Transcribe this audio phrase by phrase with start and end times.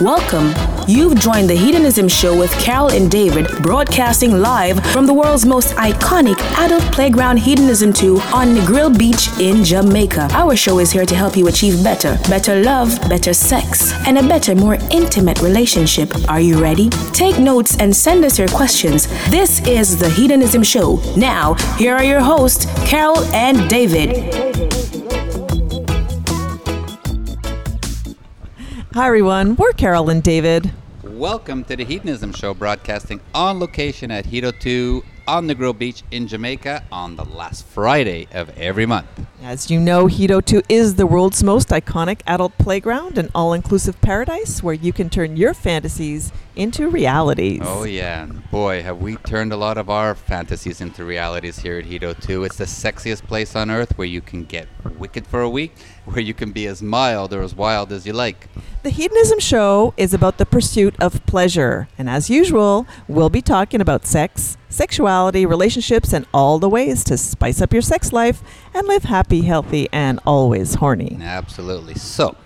[0.00, 0.52] Welcome.
[0.86, 5.74] You've joined the Hedonism Show with Carol and David, broadcasting live from the world's most
[5.76, 10.28] iconic adult playground Hedonism 2 on Negril Beach in Jamaica.
[10.32, 14.22] Our show is here to help you achieve better, better love, better sex, and a
[14.22, 16.12] better, more intimate relationship.
[16.28, 16.90] Are you ready?
[17.14, 19.06] Take notes and send us your questions.
[19.30, 21.00] This is the Hedonism Show.
[21.16, 24.75] Now, here are your hosts, Carol and David.
[28.96, 29.56] Hi, everyone.
[29.56, 30.72] We're Carol and David.
[31.02, 36.26] Welcome to the Hedonism Show, broadcasting on location at Hedo 2 on Negril Beach in
[36.26, 39.06] Jamaica on the last Friday of every month.
[39.42, 44.00] As you know, Hedo 2 is the world's most iconic adult playground, an all inclusive
[44.00, 47.60] paradise where you can turn your fantasies into realities.
[47.62, 48.26] Oh, yeah.
[48.50, 52.44] Boy, have we turned a lot of our fantasies into realities here at Hedo 2.
[52.44, 55.74] It's the sexiest place on earth where you can get wicked for a week,
[56.06, 58.48] where you can be as mild or as wild as you like.
[58.82, 61.88] The Hedonism Show is about the pursuit of pleasure.
[61.98, 67.16] And as usual, we'll be talking about sex, sexuality, relationships, and all the ways to
[67.16, 68.42] spice up your sex life
[68.74, 71.18] and live happy, healthy, and always horny.
[71.20, 71.94] Absolutely.
[71.94, 72.36] So,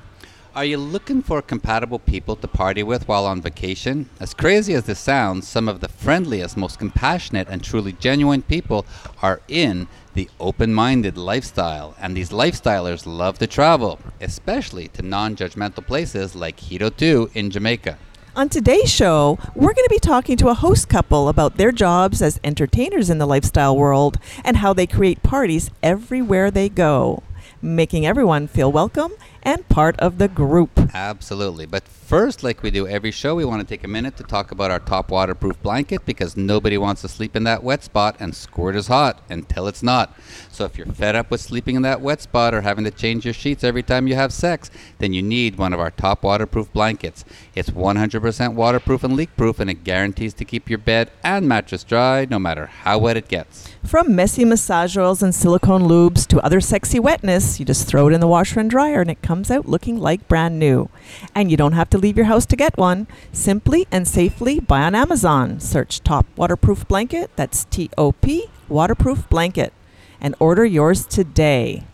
[0.55, 4.09] are you looking for compatible people to party with while on vacation?
[4.19, 8.85] As crazy as this sounds, some of the friendliest, most compassionate, and truly genuine people
[9.23, 11.95] are in the open minded lifestyle.
[12.01, 17.51] And these lifestylers love to travel, especially to non judgmental places like Hedo 2 in
[17.51, 17.97] Jamaica.
[18.37, 22.23] On today's show, we're going to be talking to a host couple about their jobs
[22.23, 27.25] as entertainers in the lifestyle world and how they create parties everywhere they go,
[27.61, 30.71] making everyone feel welcome and part of the group.
[30.95, 31.67] Absolutely.
[31.67, 34.51] But first, like we do every show, we want to take a minute to talk
[34.51, 38.35] about our top waterproof blanket because nobody wants to sleep in that wet spot and
[38.35, 40.19] squirt is hot until it's not.
[40.51, 43.25] So if you're fed up with sleeping in that wet spot or having to change
[43.25, 46.73] your sheets every time you have sex, then you need one of our top waterproof
[46.73, 47.25] blankets.
[47.55, 51.85] It's 100% waterproof and leak proof and it guarantees to keep your bed and mattress
[51.85, 53.69] dry no matter how wet it gets.
[53.87, 58.13] From messy massage oils and silicone lubes to other sexy wetness, you just throw it
[58.13, 60.89] in the washer and dryer and it comes out looking like brand new.
[61.35, 63.07] And you don't have to leave your house to get one.
[63.33, 65.61] Simply and safely buy on Amazon.
[65.61, 69.73] Search Top Waterproof Blanket, that's T O P, Waterproof Blanket,
[70.21, 71.85] and order yours today.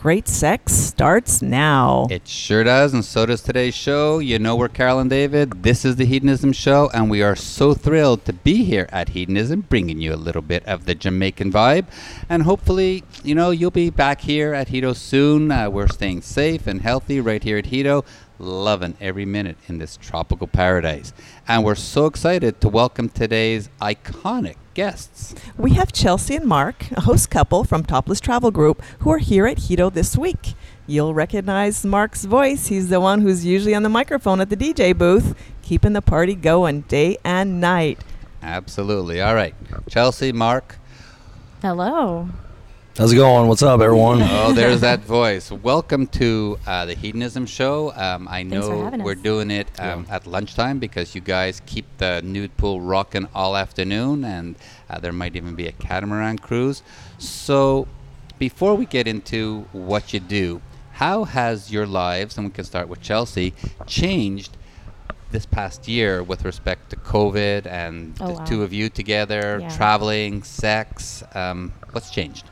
[0.00, 2.06] Great sex starts now.
[2.08, 4.18] It sure does, and so does today's show.
[4.18, 5.62] You know we're Carol and David.
[5.62, 9.66] This is the Hedonism Show, and we are so thrilled to be here at Hedonism,
[9.68, 11.84] bringing you a little bit of the Jamaican vibe.
[12.30, 15.52] And hopefully, you know, you'll be back here at Hedo soon.
[15.52, 18.02] Uh, we're staying safe and healthy right here at Hedo,
[18.38, 21.12] loving every minute in this tropical paradise.
[21.46, 25.34] And we're so excited to welcome today's iconic guests.
[25.58, 29.46] We have Chelsea and Marc, a host couple from Topless Travel Group, who are here
[29.46, 30.54] at Hedo this week.
[30.86, 32.68] You'll recognize Marc's voice.
[32.68, 36.34] He's the one who's usually on the microphone at the DJ booth, keeping the party
[36.34, 37.98] going day and night.
[38.42, 39.20] Absolutely.
[39.20, 39.54] All right.
[39.86, 40.78] Chelsea, Marc.
[41.60, 42.30] Hello.
[43.00, 43.48] How's it going?
[43.48, 44.20] What's up, everyone?
[44.20, 45.50] Oh, there's that voice.
[45.50, 47.94] Welcome to uh, the Hedonism Show.
[47.94, 49.22] Um, I Thanks for know having we're us.
[49.22, 54.22] doing it um, at lunchtime because you guys keep the nude pool rocking all afternoon,
[54.22, 54.54] and
[54.90, 56.82] uh, there might even be a catamaran cruise.
[57.16, 57.88] So,
[58.38, 60.60] before we get into what you do,
[60.92, 63.54] how has your lives, and we can start with Chelsea,
[63.86, 64.58] changed
[65.30, 68.44] this past year with respect to COVID and Oh, the wow.
[68.44, 69.68] two of you together, Yeah.
[69.70, 71.22] traveling, sex?
[71.34, 72.44] Um, what's changed?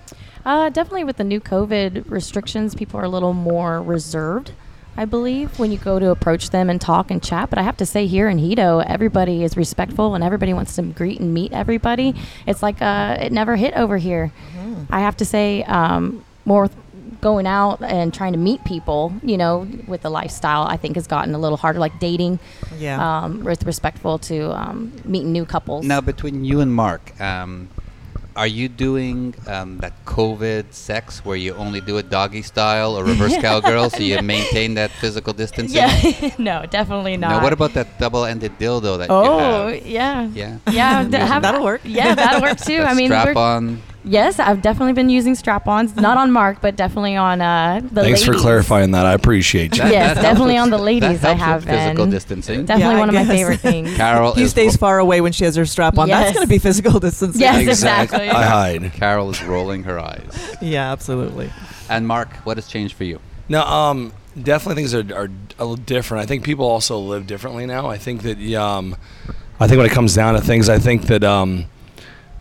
[0.44, 4.52] Uh, definitely with the new COVID restrictions, people are a little more reserved,
[4.96, 7.50] I believe, when you go to approach them and talk and chat.
[7.50, 10.82] But I have to say, here in Hedo, everybody is respectful and everybody wants to
[10.82, 12.14] greet and meet everybody.
[12.46, 14.32] It's like uh, it never hit over here.
[14.90, 16.70] I have to say, um, more
[17.20, 21.06] going out and trying to meet people, you know, with the lifestyle, I think has
[21.08, 22.38] gotten a little harder, like dating,
[22.78, 23.24] Yeah.
[23.24, 25.84] um, with respectful to um, meeting new couples.
[25.84, 27.68] Now, between you and Marc, um,
[28.38, 33.02] are you doing um, that COVID sex where you only do it doggy style or
[33.04, 35.76] reverse cowgirl so you maintain that physical distancing?
[35.76, 35.90] yeah,
[36.38, 37.30] no, definitely not.
[37.30, 39.86] Now, what about that double-ended dildo that Oh, you have?
[39.86, 40.28] yeah.
[40.32, 40.58] Yeah.
[40.70, 41.80] Yeah, d- have- That'll work.
[41.84, 42.78] Yeah, that'll work too.
[42.78, 43.82] That I mean, strap we're- on.
[44.08, 48.24] Yes, I've definitely been using strap-ons, not on Marc, but definitely on uh, the ladies.
[48.24, 49.04] Thanks for clarifying that.
[49.04, 49.82] I appreciate you.
[49.82, 52.10] That- Yes, that definitely on the ladies That I helps with have physical been.
[52.10, 52.64] distancing.
[52.64, 53.94] Definitely Yeah, I one of my favorite things.
[53.96, 56.08] Carol he is stays ro- far away when she has her strap on.
[56.08, 57.40] That's going to be physical distancing.
[57.40, 58.30] Yes, Exact- exactly.
[58.30, 58.92] I hide.
[58.94, 60.56] Carol is rolling her eyes.
[60.62, 61.50] Yeah, absolutely.
[61.90, 63.20] And Marc, what has changed for you?
[63.48, 64.12] No, um,
[64.42, 65.24] definitely things are, are
[65.58, 66.22] a little different.
[66.22, 67.86] I think people also live differently now.
[67.88, 68.96] I think that, um,
[69.60, 71.66] I think when it comes down to things, I think that, um,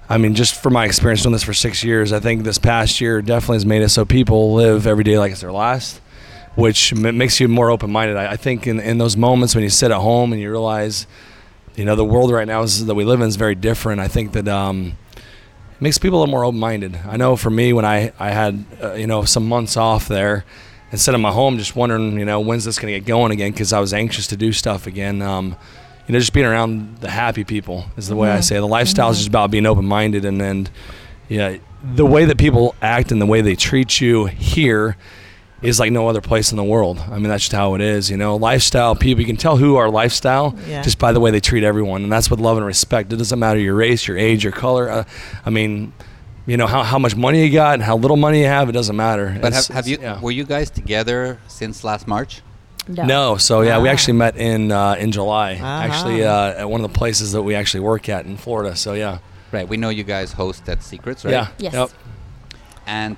[0.09, 3.01] I mean, just from my experience doing this for six years, I think this past
[3.01, 6.01] year definitely has made it so people live every day like it's their last.
[6.55, 8.17] which m- makes you more open-minded.
[8.17, 11.05] I, I think in, in those moments when you sit at home and you realize,
[11.75, 14.01] you know, the world right now is, that we live in is very different.
[14.01, 16.99] I think that um, it makes people a little more open-minded.
[17.05, 20.45] I know for me when I I had uh, you know some months off there
[20.91, 23.51] instead of my home just wondering you know when's this going to get going again
[23.51, 25.21] because I was anxious to do stuff again.
[25.21, 25.55] Um,
[26.07, 28.57] you know, just being around the happy people is the way I say.
[28.57, 28.61] it.
[28.61, 30.69] The lifestyle is just about being open-minded and then
[31.29, 34.95] yeah, the way that people act and the way they treat you here
[35.61, 36.99] is like no other place in the world.
[36.99, 38.09] I mean, that's just how it is.
[38.09, 39.21] You know, lifestyle people.
[39.21, 40.81] You can tell who are lifestyle Yeah.
[40.83, 43.11] just by the way they treat everyone, and that's with love and respect.
[43.11, 44.89] It doesn't matter your race, your age, your color.
[44.89, 45.03] Uh,
[45.45, 45.93] I mean,
[46.45, 48.69] you know how, how much money you got and how little money you have.
[48.69, 49.35] It doesn't matter.
[49.41, 49.97] But It's- have, have you?
[49.99, 50.21] yeah.
[50.21, 52.41] Were you guys together since last March?
[52.87, 53.91] No, so yeah, we Ah.
[53.91, 55.53] actually met in uh, in July.
[55.55, 55.65] Uh-huh.
[55.65, 58.75] Actually, uh, at one of the places that we actually work at in Florida.
[58.75, 59.19] So yeah,
[59.51, 59.67] Right.
[59.67, 61.31] We know you guys host at Secrets, right?
[61.31, 61.73] yeah, Yes.
[61.73, 61.89] Yep.
[62.85, 63.17] And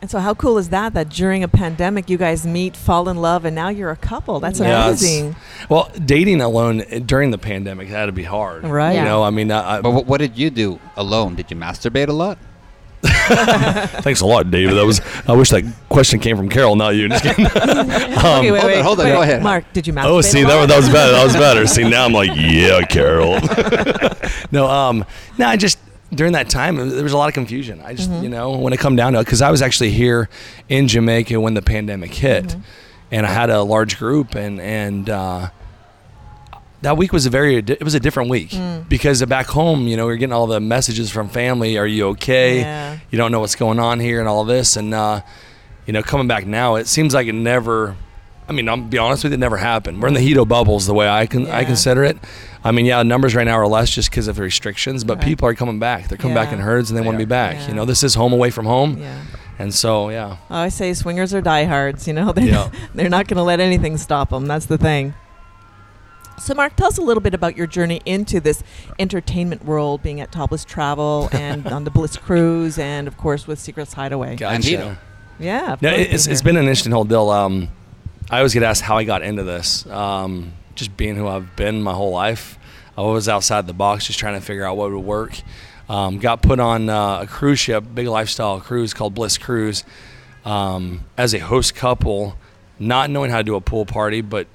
[0.00, 0.94] And so, how cool is that?
[0.94, 4.38] That during a pandemic, you guys meet, fall in love, and now you're a couple.
[4.38, 5.34] That's Yeah, amazing,
[5.68, 8.62] Well, dating alone uh, during the pandemic had to be hard.
[8.64, 8.92] right?
[8.92, 9.04] You Yeah.
[9.10, 11.34] know, I mean, I, but what, what did you do alone?
[11.34, 12.38] Did you masturbate a lot?
[14.02, 14.74] Thanks a lot, David.
[14.76, 15.00] That was.
[15.26, 17.08] I wish that question came from Carol, not you.
[17.08, 17.46] Just kidding.
[18.18, 19.42] Um, okay, wait, hold on, wait, on, go ahead.
[19.44, 20.04] Marc, did you masturbate?
[20.06, 21.12] oh, see, that, was- that was better.
[21.12, 21.66] That was better.
[21.68, 23.38] See, now I'm like, yeah, Carol.
[24.50, 25.04] no, um,
[25.38, 25.78] no, I just
[26.12, 27.80] during that time there was a lot of confusion.
[27.84, 30.28] I just, you know, when it come down to it, because I was actually here
[30.68, 32.56] in Jamaica when the pandemic hit,
[33.12, 35.08] and I had a large group, and and.
[35.08, 35.50] Uh,
[36.82, 38.88] that week was a very it was a different week Mm.
[38.88, 42.08] because back home you know we are getting all the messages from family are you
[42.10, 42.98] okay Yeah.
[43.10, 45.20] you don't know what's going on here and all this and uh,
[45.86, 47.96] you know coming back now it seems like it never
[48.48, 50.86] i mean i'm be honest with you it never happened we're in the hedo bubbles
[50.86, 52.16] the way i can i consider it
[52.64, 55.24] i mean yeah numbers right now are less just because of the restrictions but Right.
[55.26, 57.56] people are coming back they're coming back in herds and they want to be back
[57.56, 57.68] Yeah.
[57.68, 59.18] you know this is home away from home Yeah.
[59.58, 62.06] and so yeah Oh, I say swingers are diehards.
[62.06, 62.70] You know, they're Yeah.
[62.94, 64.46] they're not going to let anything stop them.
[64.46, 65.12] That's the thing.
[66.40, 68.62] So, Marc, tell us a little bit about your journey into this
[68.98, 73.58] entertainment world, being at Topless Travel and on the Bliss Cruise, and of course with
[73.58, 74.36] Secrets Hideaway.
[74.36, 74.68] Gotcha.
[74.68, 74.98] Hedo.
[75.38, 76.42] Yeah, of No, it's, being it's here.
[76.42, 77.30] been an interesting whole deal.
[77.30, 77.68] Um,
[78.30, 79.86] I always get asked how I got into this.
[79.86, 82.58] Um, just being who I've been my whole life,
[82.96, 85.40] I was outside the box, just trying to figure out what would work.
[85.88, 89.84] Um, got put on uh, a cruise ship, big lifestyle cruise called Bliss Cruise,
[90.44, 92.36] um, as a host couple,
[92.78, 94.46] not knowing how to do a pool party, but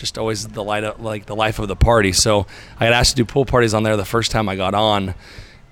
[0.00, 2.12] just always the light of, like the life of the party.
[2.12, 2.46] So
[2.80, 5.14] I got asked to do pool parties on there the first time I got on,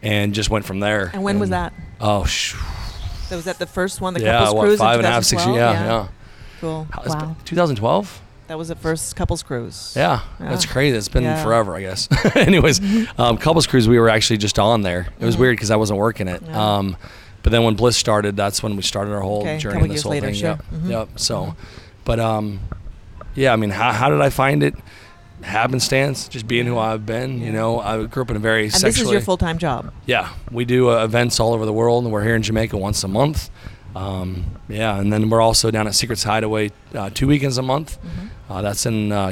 [0.02, 1.10] and just went from there.
[1.12, 1.72] And when was that?
[2.00, 2.54] Oh, sh-
[3.30, 5.14] That was that the first one, the yeah, couples what cruise five in and a
[5.14, 5.56] half, six years?
[5.56, 5.86] 2012?
[5.86, 6.08] Yeah, yeah.
[6.60, 6.86] Cool.
[6.92, 7.36] How- Wow.
[7.44, 8.20] 2012.
[8.48, 9.92] That was the first couples cruise.
[9.96, 10.96] Yeah, that's crazy.
[10.96, 11.42] It's been Yeah.
[11.42, 12.08] forever, I guess.
[12.36, 12.80] Anyways,
[13.18, 15.08] um, couples cruise, we were actually just on there.
[15.20, 15.40] It was Mhm.
[15.40, 16.42] weird because I wasn't working it.
[16.46, 16.76] Yeah.
[16.76, 16.96] Um,
[17.42, 20.02] but then when Bliss started, that's when we started our whole Okay, journey couple this
[20.02, 20.34] whole later, thing.
[20.34, 20.48] sure.
[20.50, 20.88] Yep, Mhm.
[20.90, 21.08] yep.
[21.16, 21.56] So,
[22.06, 22.60] but um,
[23.38, 24.74] yeah, I mean, how, how did I find it?
[25.42, 27.40] Happenstance, just being who I've been.
[27.40, 28.90] You know, I grew up in a very And sexually.
[28.92, 29.92] this is your full time job.
[30.04, 33.04] Yeah, we do uh, events all over the world, and we're here in Jamaica once
[33.04, 33.48] a month.
[33.94, 37.98] Um, yeah, and then we're also down at Secrets Hideaway uh, two weekends a month.
[38.02, 38.52] Mm-hmm.
[38.52, 39.30] Uh, that's in uh,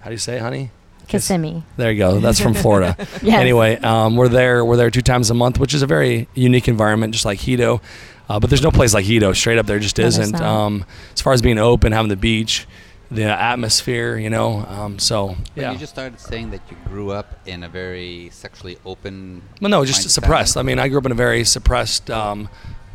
[0.00, 0.70] how do you say, it, honey?
[1.08, 1.62] Kissimmee.
[1.76, 2.20] There you go.
[2.20, 2.96] That's from Florida.
[3.22, 3.40] Yes.
[3.40, 4.64] Anyway, um, we're there.
[4.64, 7.80] We're there two times a month, which is a very unique environment, just like Hedo.
[8.28, 9.34] Uh, but there's no place like Hedo.
[9.34, 10.32] Straight up, there just No, isn't.
[10.32, 10.42] not.
[10.42, 12.66] Um, as far as being open, having the beach,
[13.10, 14.64] the atmosphere, you know.
[14.68, 15.72] Um, so But yeah.
[15.72, 19.42] you just started saying that you grew up in a very sexually open.
[19.60, 20.54] Well, no, just minded suppressed.
[20.54, 20.72] family.
[20.72, 22.10] I mean, I grew up in a very suppressed.
[22.10, 22.48] Um,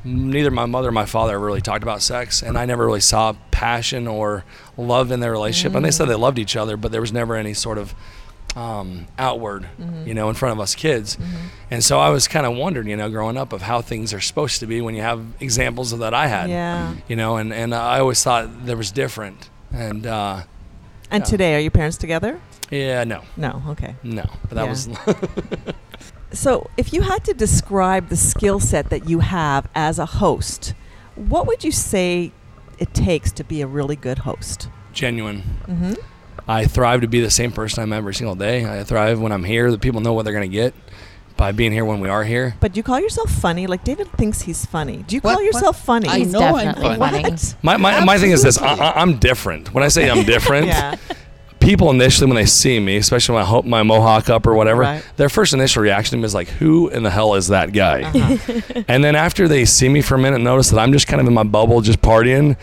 [0.03, 3.33] neither my mother or my father really talked about sex, and I never really saw
[3.51, 4.43] passion or
[4.77, 5.75] love in their relationship.
[5.75, 7.93] And they said they loved each other, but there was never any sort of
[8.55, 9.69] um, outward,
[10.05, 11.17] you know, in front of us kids.
[11.69, 14.19] And so I was kind of wondering, you know, growing up, of how things are
[14.19, 16.49] supposed to be when you have examples of that I had.
[16.49, 16.95] Yeah.
[17.07, 19.50] You know, and and I always thought there was different.
[19.73, 20.41] And uh,
[21.09, 21.29] And Yeah.
[21.29, 22.39] today, are your parents together?
[22.69, 23.61] yeah, no, No.
[23.69, 23.95] Okay.
[24.03, 24.69] no, but that Yeah.
[24.69, 24.87] was.
[26.33, 30.73] So, if you had to describe the skill set that you have as a host,
[31.15, 32.31] what would you say
[32.79, 34.69] it takes to be a really good host?
[34.93, 35.43] genuine.
[35.67, 35.93] Mm-hmm.
[36.47, 38.65] I thrive to be the same person I'm every single day.
[38.65, 39.71] I thrive when I'm here.
[39.71, 40.73] The people know what they're going to get
[41.37, 42.55] by being here when we are here.
[42.59, 43.67] But do you call yourself funny?
[43.67, 45.03] Like David thinks he's funny.
[45.07, 45.35] Do you What?
[45.35, 46.07] call yourself funny?
[46.07, 47.23] I He's know I'm definitely funny.
[47.23, 47.37] funny.
[47.63, 49.73] My, my, my thing is this I, I, I'm different.
[49.73, 50.95] When I say I'm different, yeah.
[51.59, 54.81] people initially, when they see me, especially when I hope my mohawk up or whatever,
[54.81, 55.03] Right.
[55.17, 58.03] their first initial reaction to me is like, who in the hell is that guy?
[58.03, 58.83] Uh-huh.
[58.87, 61.27] And then after they see me for a minute notice that I'm just kind of
[61.27, 62.57] in my bubble, just partying,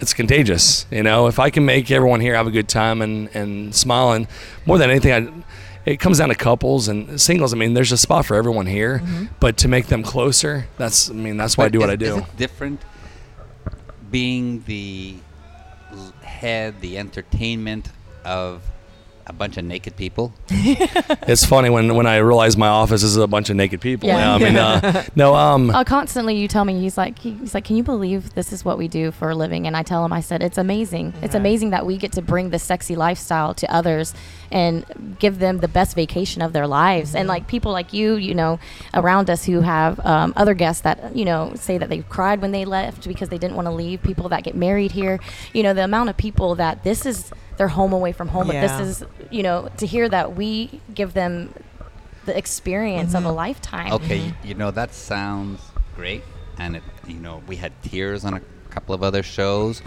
[0.00, 0.86] it's contagious.
[0.90, 4.12] You know, if I can make everyone here have a good time and, and smile,
[4.12, 4.26] and
[4.66, 5.28] more than anything, I,
[5.86, 7.52] it comes down to couples and singles.
[7.52, 9.24] I mean, there's a spot for everyone here, Mm-hmm.
[9.40, 11.96] but to make them closer, that's, I mean, that's why I But do what I
[11.96, 12.06] do.
[12.06, 12.80] Is it different
[14.10, 15.16] being the
[16.22, 17.90] head the entertainment
[18.24, 18.62] of
[19.26, 20.32] a bunch of naked people?
[21.26, 24.08] It's funny when, when I realize my office is a bunch of naked people.
[24.08, 24.34] Yeah.
[24.34, 27.76] I mean, uh, no, um, Uh, constantly, you tell me he's like he's like, can
[27.76, 29.66] you believe this is what we do for a living?
[29.66, 31.14] And I tell him, I said, it's amazing.
[31.22, 34.12] It's amazing that we get to bring the sexy lifestyle to others
[34.50, 34.84] and
[35.18, 37.14] give them the best vacation of their lives.
[37.14, 38.58] And like people like you, you know,
[38.92, 42.52] around us who have um, other guests that you know say that they cried when
[42.52, 44.02] they left because they didn't want to leave.
[44.02, 45.20] People that get married here,
[45.52, 48.46] you know, the amount of people that this is their home away from home.
[48.46, 51.54] But this is, you know, to hear that we give them
[52.26, 53.36] the experience of a mm-hmm.
[53.36, 53.92] lifetime.
[53.92, 54.46] Okay, mm-hmm.
[54.46, 55.60] you know that sounds
[55.94, 56.22] great,
[56.58, 59.82] and it, you know we had tears on a couple of other shows,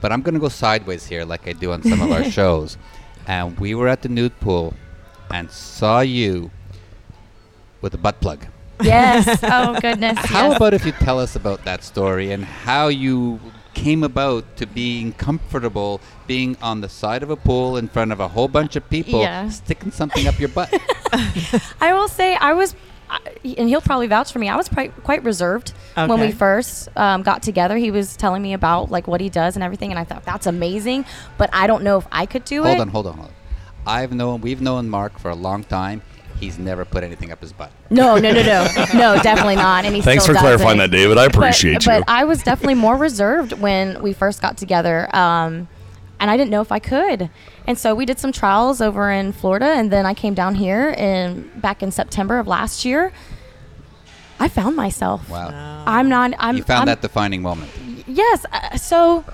[0.00, 2.76] but I'm gonna go sideways here, like I do on some of our shows.
[3.26, 4.72] And we were at the nude pool,
[5.30, 6.50] and saw you
[7.82, 8.46] with a butt plug.
[8.82, 9.42] Yes.
[9.50, 10.18] Oh goodness.
[10.18, 10.56] How yes.
[10.56, 13.40] about if you tell us about that story and how you
[13.78, 18.20] came about to being comfortable being on the side of a pool in front of
[18.20, 19.48] a whole bunch of people Yeah.
[19.50, 20.68] sticking something up your butt?
[21.80, 22.74] I will say I was,
[23.08, 23.20] I-
[23.56, 24.48] and he'll probably vouch for me.
[24.48, 27.76] I was quite quite reserved when we first um, got together.
[27.76, 30.46] He was telling me about like what he does and everything, and I thought that's
[30.46, 31.04] amazing.
[31.38, 32.80] But I don't know if I could do hold it.
[32.80, 33.34] on, hold on, hold on.
[33.86, 36.02] I've known, we've known Marc for a long time.
[36.38, 37.72] He's never put anything up his butt.
[37.90, 39.84] No, no, no, no, no, definitely not.
[39.84, 40.90] And he thanks still for clarifying doesn't.
[40.92, 41.18] that, David.
[41.18, 42.00] I appreciate but, you.
[42.00, 45.14] But I was definitely more reserved when we first got together.
[45.14, 45.68] Um,
[46.20, 47.30] and I didn't know if I could.
[47.66, 50.90] And so we did some trials over in Florida, and then I came down here
[50.90, 53.12] in back in September of last year.
[54.40, 55.28] I found myself.
[55.28, 55.84] Wow.
[55.86, 56.32] I'm not.
[56.38, 56.56] I'm.
[56.56, 57.70] you found I'm, that defining moment.
[58.06, 58.46] Yes.
[58.52, 59.24] Uh, so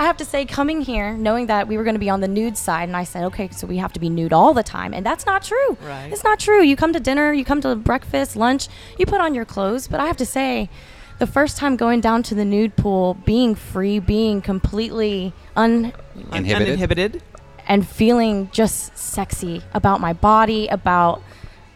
[0.00, 2.26] I have to say, coming here, knowing that we were going to be on the
[2.26, 4.94] nude side, and I said, okay, so we have to be nude all the time.
[4.94, 5.76] And that's not true.
[5.82, 6.10] Right.
[6.10, 6.62] It's not true.
[6.62, 9.88] You come to dinner, you come to breakfast, lunch, you put on your clothes.
[9.88, 10.70] But I have to say,
[11.18, 15.92] the first time going down to the nude pool, being free, being completely un
[16.32, 16.68] Inhibited?
[16.68, 17.22] Uninhibited.
[17.68, 21.20] and feeling just sexy about my body, about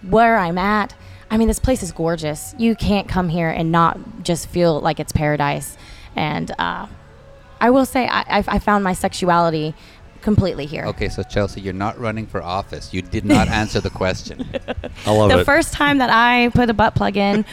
[0.01, 0.95] where I'm at.
[1.31, 2.55] I mean, this place is gorgeous.
[2.57, 5.77] You can't come here and not just feel like it's paradise.
[6.17, 6.87] And uh,
[7.65, 9.75] I will say, I, I, I found my sexuality
[10.21, 10.85] completely here.
[10.85, 12.93] Okay, so Chelsea, you're not running for office.
[12.93, 14.47] You did not answer the question.
[15.07, 15.45] I love the it.
[15.47, 17.47] first time that I put a butt plug in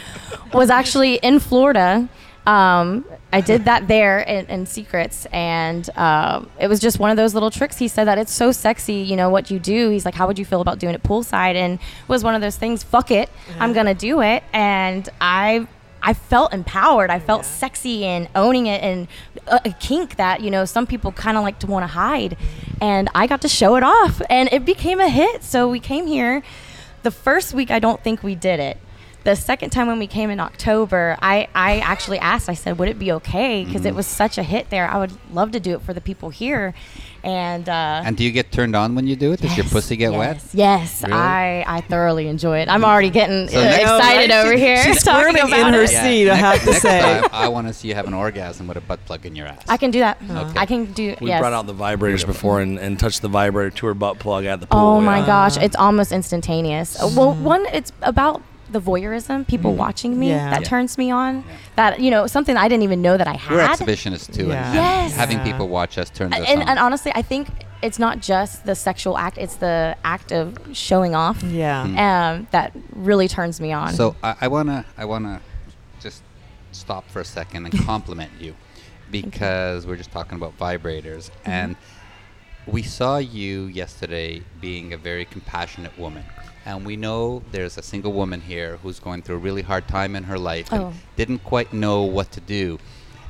[0.53, 2.09] was actually in Florida.
[2.45, 7.15] Um, I did that there in, in secrets, and um, it was just one of
[7.15, 7.77] those little tricks.
[7.77, 9.91] He said that it's so sexy, you know what you do.
[9.91, 12.41] He's like, "How would you feel about doing it poolside?" And it was one of
[12.41, 12.83] those things.
[12.83, 15.67] Fuck it, I'm gonna do it, and I.
[16.03, 17.09] I felt empowered.
[17.09, 19.07] I felt sexy and owning it, and
[19.47, 22.37] a, a kink that you know some people kind of like to want to hide,
[22.81, 25.43] and I got to show it off, and it became a hit.
[25.43, 26.43] So we came here,
[27.03, 28.77] the first week I don't think we did it.
[29.23, 32.89] The second time when we came in October, I, I actually asked, I said, would
[32.89, 33.63] it be okay?
[33.63, 33.97] Because it mm.
[33.97, 34.89] was such a hit there.
[34.89, 36.73] I would love to do it for the people here.
[37.23, 39.41] And, uh, and do you get turned on when you do it?
[39.41, 40.45] Does your pussy get yes, wet?
[40.53, 41.13] Yes, Really?
[41.13, 42.67] I, I thoroughly enjoy it.
[42.67, 45.83] I'm already getting So uh, excited over She- here she's talking squirming about in her
[45.83, 45.89] it.
[45.89, 46.99] seat, I have to next say.
[46.99, 49.47] time, I want to see you have an orgasm with a butt plug in your
[49.47, 49.63] ass.
[49.69, 50.17] I can do that.
[50.29, 50.59] Okay.
[50.59, 51.15] I can do.
[51.21, 51.39] we yes.
[51.39, 54.59] brought out the vibrators before and, and touched the vibrator to her butt plug at
[54.59, 54.79] the pool.
[54.79, 55.25] Oh my yeah.
[55.27, 56.97] gosh, it's almost instantaneous.
[57.15, 60.29] Well, one, it's about the voyeurism, people watching me.
[60.29, 60.49] Yeah.
[60.49, 60.67] That Yeah.
[60.67, 61.43] turns me on.
[61.75, 63.53] That you know, something I didn't even know that I had.
[63.55, 64.65] We're exhibitionists too, Yeah.
[64.65, 65.11] and, Yes.
[65.11, 66.67] and having people watch us turns us and, on.
[66.69, 67.47] and honestly, I think
[67.81, 71.85] it's not just the sexual act; it's the act of showing off Yeah.
[71.85, 71.97] Mm.
[71.97, 73.93] um, that really turns me on.
[73.93, 75.41] So I, I wanna I wanna
[76.01, 76.21] just
[76.71, 78.55] stop for a second and compliment you
[79.11, 81.49] because we're just talking about vibrators Mm-hmm.
[81.49, 81.75] and
[82.67, 86.23] we saw you yesterday being a very compassionate woman.
[86.65, 90.15] And we know there's a single woman here who's going through a really hard time
[90.15, 90.87] in her life Oh.
[90.87, 92.77] and didn't quite know what to do.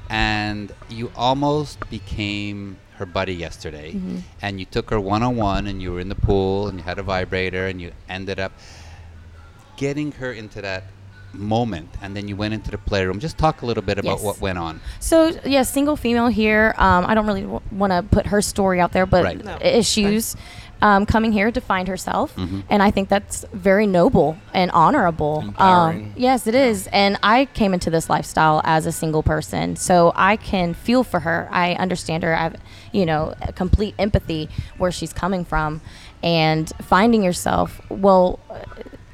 [0.09, 3.93] And you almost became her buddy yesterday.
[3.93, 4.17] Mm-hmm.
[4.41, 6.83] And you took her one on one and you were in the pool and you
[6.83, 8.51] had a vibrator and you ended up
[9.77, 10.83] getting her into that
[11.33, 14.23] moment and then you went into the playroom just talk a little bit about Yes.
[14.23, 16.75] what went on So yeah, single female here.
[16.77, 19.41] Um, I don't really w- want to put her story out there, but Right.
[19.43, 19.57] No.
[19.61, 20.35] issues
[20.81, 22.63] um, coming here to find herself, Mhm.
[22.69, 25.43] and I think that's very noble and honorable.
[25.57, 26.88] Um, yes, it is.
[26.91, 31.19] And I came into this lifestyle as a single person, so I can feel for
[31.21, 31.47] her.
[31.51, 32.35] I understand her.
[32.35, 32.55] I have,
[32.91, 35.81] you know, complete empathy where she's coming from,
[36.23, 37.81] and finding yourself.
[37.89, 38.39] Well.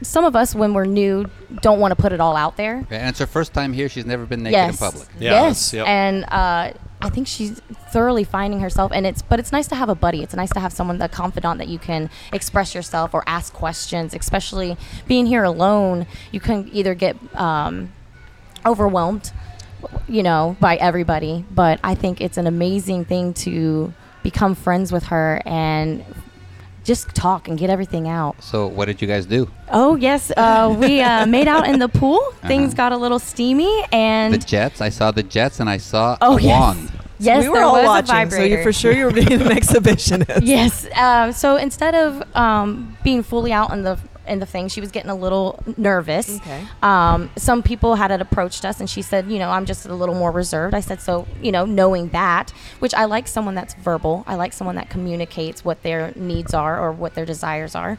[0.04, 1.26] Some of us, when we're new,
[1.64, 4.06] don't want to put it all out there and it's her first time here she's
[4.06, 4.72] never been naked yes.
[4.74, 5.74] in public Yeah, yes.
[5.74, 5.88] yep.
[5.88, 7.60] And uh, I think she's
[7.92, 10.24] thoroughly finding herself, and it's but it's nice to have a buddy.
[10.24, 14.14] It's nice to have someone, a confidant that you can express yourself or ask questions.
[14.14, 14.78] Especially
[15.08, 17.94] being here alone, you can either get um,
[18.66, 19.32] overwhelmed
[20.08, 21.46] you know, by everybody.
[21.52, 26.04] But I think it's an amazing thing to become friends with her and
[26.88, 28.42] just talk and get everything out.
[28.42, 29.42] So what did you guys do?
[29.70, 32.22] Oh yes, uh, we uh, made out in the pool.
[32.48, 34.80] Things got a little steamy, and The jets.
[34.82, 36.60] I saw the jets, and I saw Oh, a yes.
[36.60, 36.92] wand.
[37.20, 39.34] yes, we were there all was a watching, so you're for sure you were being
[39.42, 40.42] an exhibitionist.
[40.44, 40.86] Yes.
[40.96, 44.92] Uh, so instead of um, being fully out in the in the thing, she was
[44.92, 46.38] getting a little nervous.
[46.38, 46.66] Okay.
[46.82, 50.16] Um, some people had approached us, and she said, you know, I'm just a little
[50.16, 50.74] more reserved.
[50.74, 54.24] I said, so you know, knowing that, which I like someone that's verbal.
[54.28, 57.98] I like someone that communicates what their needs are or what their desires are.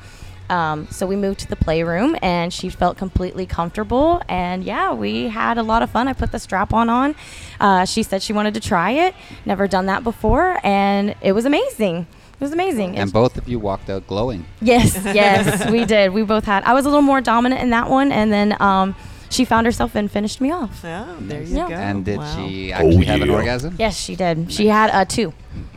[0.51, 4.23] Um, so we moved to the playroom, and she felt completely comfortable.
[4.29, 6.09] And yeah, we had a lot of fun.
[6.09, 7.15] I put the strap on on.
[7.61, 9.15] Uh, she said she wanted to try it.
[9.45, 12.07] Never done that before, and it was amazing.
[12.41, 12.91] It was amazing.
[12.91, 14.45] And It's- both of you walked out glowing.
[14.61, 16.13] Yes, yes, we did.
[16.13, 16.63] We both had.
[16.65, 18.95] I was a little more dominant in that one, and then um,
[19.29, 20.81] she found herself and finished me off.
[20.85, 21.69] Yeah, there you Yeah.
[21.69, 21.75] go.
[21.75, 22.37] and did Wow.
[22.49, 23.75] she actually have an orgasm?
[23.79, 24.53] Yes, she did.
[24.53, 25.33] She had uh, two.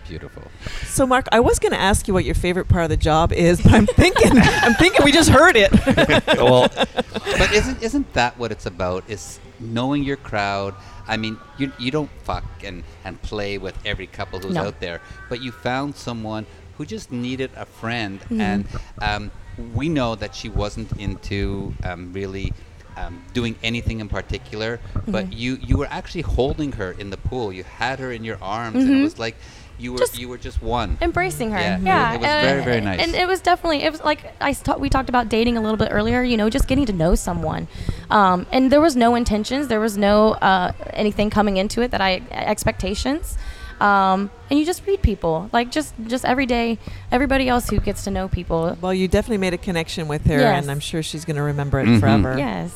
[0.08, 0.44] Beautiful.
[0.86, 3.32] So, Marc, I was going to ask you what your favorite part of the job
[3.32, 5.72] is, but I'm thinking, I'm thinking we just heard it.
[6.38, 9.04] well, but isn't isn't that what it's about?
[9.10, 10.76] Is knowing your crowd.
[11.08, 14.66] I mean, you you don't fuck and and play with every couple who's No.
[14.68, 16.46] out there, but you found someone
[16.78, 18.42] who just needed a friend, Mm-hmm.
[18.42, 18.66] and
[19.02, 22.54] um, we know that she wasn't into um, really.
[22.98, 25.32] Um, doing anything in particular, but Mm-hmm.
[25.32, 27.54] you you were actually holding her in the pool.
[27.54, 29.38] You had her in your arms, and it was like
[29.82, 30.04] you were Mm-hmm.
[30.06, 30.98] Just you were just one.
[31.02, 31.60] embracing her.
[31.60, 33.00] Yeah, Yeah, it was and- very, very nice.
[33.02, 35.78] And it was definitely it was like I ta- we talked about dating a little
[35.78, 36.22] bit earlier.
[36.24, 37.68] You know, just getting to know someone,
[38.10, 39.68] um, and there was no intentions.
[39.68, 43.38] There was no uh, anything coming into it that I expectations.
[43.80, 46.78] Um, and you just read people like just just every day.
[47.12, 48.78] Everybody else who gets to know people.
[48.80, 50.62] well, you definitely made a connection with her, Yes.
[50.62, 52.00] and I'm sure she's going to remember it Mhm.
[52.00, 52.38] forever.
[52.38, 52.72] Yes,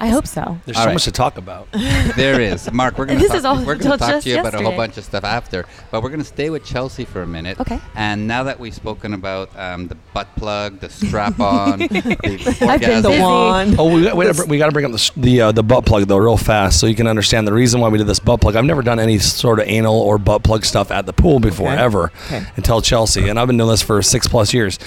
[0.00, 0.58] I hope so.
[0.64, 0.92] there's All so right.
[0.94, 1.68] much to talk about.
[2.16, 2.98] There is, Marc.
[2.98, 5.64] We're gonna talk, we're gonna talk to you about a whole bunch of stuff after,
[5.90, 7.58] but we're gonna stay with Chelsea for a minute.
[7.60, 7.80] Okay.
[7.94, 12.16] And now that we've spoken about um, the butt plug, the strap on, the
[12.62, 13.20] I've been orgasm, The busy.
[13.22, 13.76] wand.
[13.78, 15.86] Oh, we, got- we, gotta, we got to bring up the the, uh, the butt
[15.86, 18.40] plug though real fast so you can understand the reason why we did this butt
[18.40, 18.56] plug.
[18.56, 21.70] I've never done any sort of anal or butt plug stuff at the pool before
[21.72, 21.80] Okay.
[21.82, 22.44] ever Okay.
[22.56, 24.78] until Chelsea, and I've been doing this for six plus years.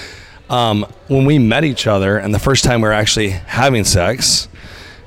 [0.50, 4.48] Um, when we met each other and the first time we were actually having sex,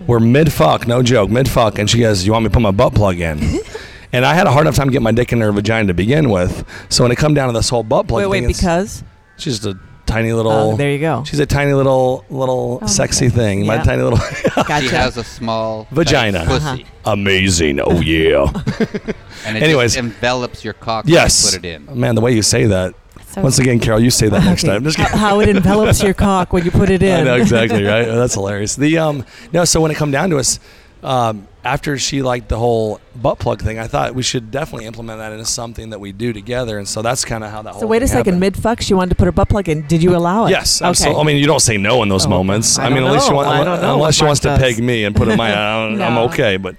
[0.06, 2.62] we're mid fuck, no joke, mid fuck, and she goes, "You want me to put
[2.62, 3.40] my butt plug in?"
[4.12, 6.30] And I had a hard enough time getting my dick in her vagina to begin
[6.30, 6.64] with.
[6.88, 9.04] So when it come down to this whole butt plug Wait, wait, thing, it's- because?
[9.36, 10.50] she's just a tiny little.
[10.50, 11.22] Oh, there you go.
[11.24, 13.36] She's a tiny little little Oh, sexy okay.
[13.36, 13.66] thing.
[13.66, 13.82] My Yeah.
[13.84, 14.18] tiny little
[14.64, 14.80] Gotcha.
[14.88, 16.44] she has a small Vagina.
[16.44, 16.64] pussy,
[17.04, 17.12] Uh-huh.
[17.12, 17.78] amazing.
[17.78, 18.50] Oh yeah.
[19.46, 19.94] and it Anyways.
[19.94, 21.04] just envelops your cock.
[21.04, 21.44] when yes.
[21.52, 22.00] you put it in.
[22.00, 22.94] Man, the way you say that.
[23.30, 24.72] So Once again, Carol, you say that next Okay.
[24.72, 24.82] time.
[24.82, 25.18] Just how, kidding.
[25.20, 27.20] how it envelops your cock when you put it in.
[27.20, 28.04] I know exactly right.
[28.20, 28.74] That's hilarious.
[28.74, 30.58] The um no, so when it come down to us,
[31.04, 35.18] um, after she liked the whole butt plug thing, I thought we should definitely implement
[35.20, 37.76] that into something that we do together, and so that's kind of how that.
[37.76, 39.86] So wait a second, mid fuck, she wanted to put her butt plug in.
[39.86, 40.50] Did you allow it?
[40.50, 40.88] Yes, Okay.
[40.88, 41.20] absolutely.
[41.20, 42.78] I mean, you don't say no in those Oh, moments.
[42.78, 43.36] I I, mean, at least she know.
[43.36, 46.02] wants, I don't know unless she wants to peg me and put in my, I'm,
[46.06, 46.56] I'm okay.
[46.56, 46.74] But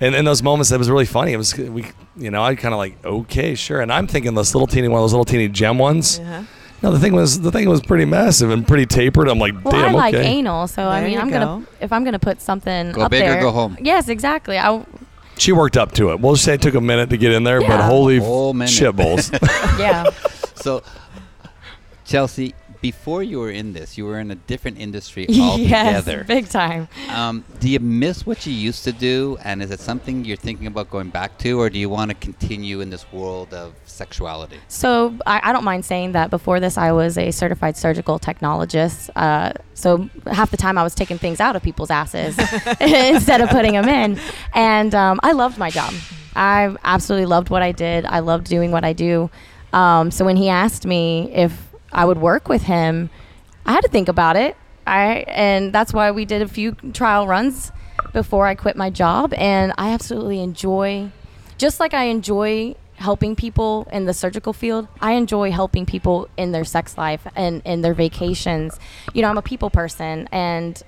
[0.00, 1.32] in, in those moments, it was really funny.
[1.32, 3.80] It was we, you know, I kind of like okay, sure.
[3.80, 6.18] And I'm thinking this little teeny one, of those little teeny gem ones.
[6.18, 6.42] Uh-huh.
[6.82, 9.28] No, the thing was the thing was pretty massive and pretty tapered.
[9.28, 10.24] I'm like, Well, damn, I like okay.
[10.26, 11.38] anal, so I There mean, I'm go.
[11.38, 13.40] gonna if I'm gonna put something Go up big or there.
[13.40, 13.78] go home.
[13.80, 14.58] Yes, exactly.
[14.58, 14.84] I
[15.38, 16.20] She worked up to it.
[16.20, 18.18] We'll just say it took a minute to get in there, but holy
[18.66, 19.30] shit balls.
[19.78, 20.10] yeah.
[20.56, 20.82] So,
[22.04, 22.54] Chelsea,
[22.84, 26.22] before you were in this, you were in a different industry yes, altogether.
[26.24, 26.86] big time.
[27.08, 30.66] Um, do you miss what you used to do, and is it something you're thinking
[30.66, 34.58] about going back to, or do you want to continue in this world of sexuality?
[34.68, 39.08] So I, I don't mind saying that before this, I was a certified surgical technologist.
[39.16, 42.38] Uh, so half the time I was taking things out of people's asses
[42.82, 44.20] instead of putting them in.
[44.52, 45.94] And um, I loved my job.
[46.36, 48.04] I absolutely loved what I did.
[48.04, 49.30] I loved doing what I do.
[49.72, 53.10] Um, so when he asked me if I would work with him,
[53.64, 54.56] I had to think about it.
[54.86, 57.72] I and that's why we did a few trial runs
[58.12, 59.32] before I quit my job.
[59.34, 61.10] And I absolutely enjoy,
[61.56, 66.52] just like I enjoy helping people in the surgical field, I enjoy helping people in
[66.52, 68.78] their sex life and in their vacations.
[69.12, 70.80] You know, I'm a people person and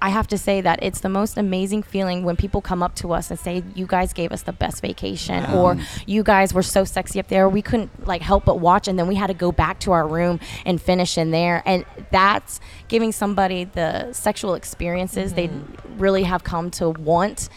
[0.00, 3.12] I have to say that it's the most amazing feeling when people come up to
[3.12, 6.84] us and say, "You guys gave us the best vacation," or "You guys were so
[6.84, 9.52] sexy up there, we couldn't like help but watch," and then we had to go
[9.52, 11.62] back to our room and finish in there.
[11.64, 15.98] And that's giving somebody the sexual experiences they mm-hmm.
[15.98, 17.48] really have come to want.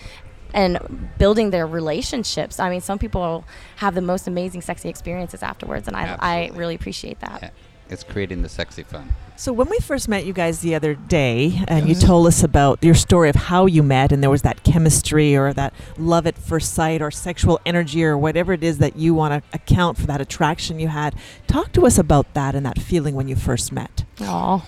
[0.51, 2.59] And building their relationships.
[2.59, 6.73] I mean, some people have the most amazing, sexy experiences afterwards, and I, I really
[6.73, 7.39] appreciate that.
[7.43, 7.49] Yeah,
[7.87, 9.13] it's creating the sexy fun.
[9.39, 12.83] So when we first met you guys the other day, and you told us about
[12.83, 16.37] your story of how you met, and there was that chemistry or that love at
[16.37, 20.05] first sight or sexual energy or whatever it is that you want to account for
[20.07, 21.15] that attraction you had.
[21.47, 24.03] Talk to us about that and that feeling when you first met.
[24.19, 24.67] Aw.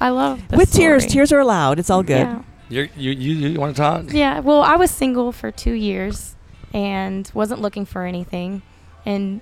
[0.00, 1.80] I love the With tears, tears are allowed.
[1.80, 2.28] It's all good.
[2.28, 2.42] Yeah.
[2.68, 4.12] You're, you you you want to talk?
[4.12, 6.36] Yeah, well, I was single for two years
[6.72, 8.62] and wasn't looking for anything
[9.04, 9.40] and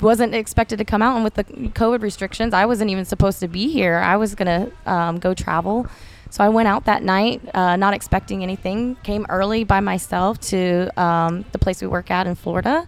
[0.00, 1.14] wasn't expected to come out.
[1.14, 3.96] And with the COVID restrictions, I wasn't even supposed to be here.
[3.96, 5.86] I was to um, go travel.
[6.30, 8.96] So I went out that night, uh, not expecting anything.
[9.02, 12.86] Came early by myself to um, the place we work at in Florida.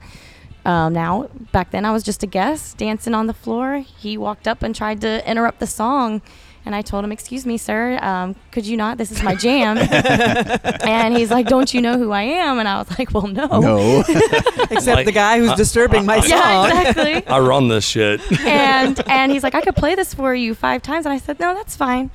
[0.65, 3.79] Um, now, back then, I was just a guest dancing on the floor.
[3.79, 6.21] He walked up and tried to interrupt the song.
[6.68, 8.98] And I told him, Excuse me, sir, um, could you not?
[8.98, 9.78] This is my jam.
[10.83, 12.59] and he's like, Don't you know who I am?
[12.59, 13.46] And I was like, Well, no.
[13.46, 14.00] No.
[14.70, 16.28] Except Like- the guy who's uh, disturbing my uh, song.
[16.31, 17.26] Yeah, exactly.
[17.35, 18.20] I run this shit.
[18.42, 21.07] and and he's like, I could play this for you five times.
[21.07, 22.11] And I said, No, that's fine.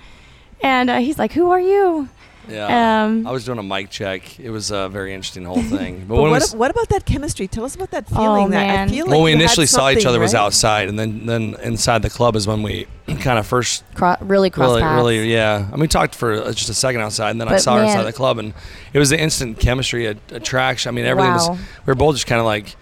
[0.62, 2.10] And uh, he's like, Who are you?
[2.50, 3.04] Yeah.
[3.06, 4.40] Um, I was doing a mic check.
[4.40, 6.00] It was a very interesting whole thing.
[6.08, 7.48] But, But when we, what, s- what about that chemistry?
[7.48, 8.50] Tell us about that Oh, feeling.
[8.52, 11.26] that I feel like when we initially saw each something, other was outside, and then
[11.26, 12.88] then inside the club is when we
[13.22, 14.96] kind of first Cro- really cross really paths.
[14.98, 15.66] really yeah.
[15.68, 17.78] I mean, we talked for uh, just a second outside, and then I But saw
[17.78, 18.54] her inside the club, and
[18.92, 20.90] it was the instant chemistry, a, attraction.
[20.90, 21.50] I mean, everything Wow.
[21.52, 21.60] was.
[21.60, 22.76] We were both just kind of like, you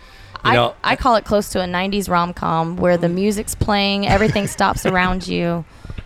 [0.51, 4.07] I, know, I call it close to a 90s rom com where the music's playing,
[4.07, 5.65] everything stops around you.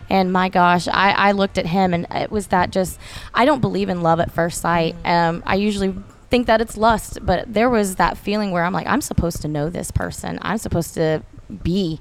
[0.10, 3.00] And my gosh, I, I looked at him and it was that just,
[3.34, 4.96] I don't believe in love at first sight.
[5.04, 5.96] Um, I usually
[6.30, 9.48] think that it's lust, but there was that feeling where I'm like, I'm supposed to
[9.48, 10.40] know this person.
[10.42, 11.24] I'm supposed to
[11.64, 12.00] be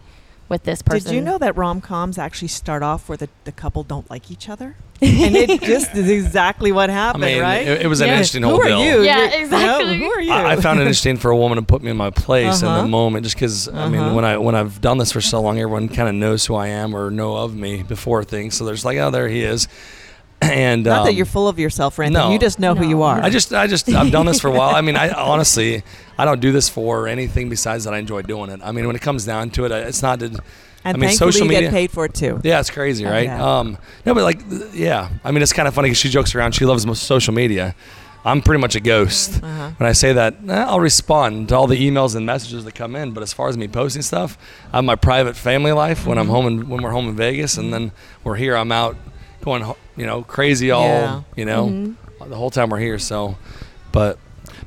[0.48, 1.10] with this person.
[1.10, 4.30] Did you know that rom coms actually start off where the, the couple don't like
[4.30, 4.76] each other?
[5.04, 7.66] and it just is exactly what I happened, mean, right?
[7.66, 8.12] it, it was an Yeah.
[8.14, 8.80] interesting Who whole are deal.
[8.80, 9.02] you?
[9.02, 9.98] Yeah, You're- you know, exactly.
[9.98, 10.32] who are you?
[10.32, 12.68] I, I found it interesting for a woman to put me in my place in
[12.68, 12.82] Uh-huh.
[12.82, 14.14] the moment, just because I mean, Uh-huh.
[14.14, 16.68] when I when I've done this for so long, everyone kind of knows who I
[16.68, 18.54] am or know of me before things.
[18.54, 19.66] So there's like, oh, there he is,
[20.52, 22.22] and Not um, that you're full of yourself or anything.
[22.26, 22.32] no.
[22.32, 23.20] You just know who you are.
[23.20, 24.74] I just, I just, I've done this for a while.
[24.74, 25.82] I mean, I honestly,
[26.18, 28.60] I don't do this for anything besides that I enjoy doing it.
[28.62, 30.26] I mean, when it comes down to it, it's not to.
[30.26, 30.40] and
[30.84, 32.40] I mean, thankfully social you media- get paid for it too.
[32.44, 33.24] Yeah, it's crazy, Oh, right?
[33.24, 33.58] yeah.
[33.58, 34.40] Um, no, but like,
[34.72, 35.08] yeah.
[35.24, 36.52] I mean, it's kind of funny because she jokes around.
[36.52, 37.74] She loves social media.
[38.26, 39.42] I'm pretty much a ghost.
[39.42, 39.72] Uh-huh.
[39.76, 42.96] When I say that, eh, I'll respond to all the emails and messages that come
[42.96, 43.10] in.
[43.12, 44.38] But as far as me posting stuff,
[44.72, 46.34] I have my private family life when I'm Mm-hmm.
[46.34, 48.56] home and when we're home in Vegas, and then we're here.
[48.56, 48.96] I'm out
[49.44, 49.64] going,
[49.96, 51.20] you know, crazy all, Yeah.
[51.36, 51.94] you know, Mhm.
[52.28, 52.98] the whole time we're here.
[52.98, 53.36] So,
[53.92, 54.18] but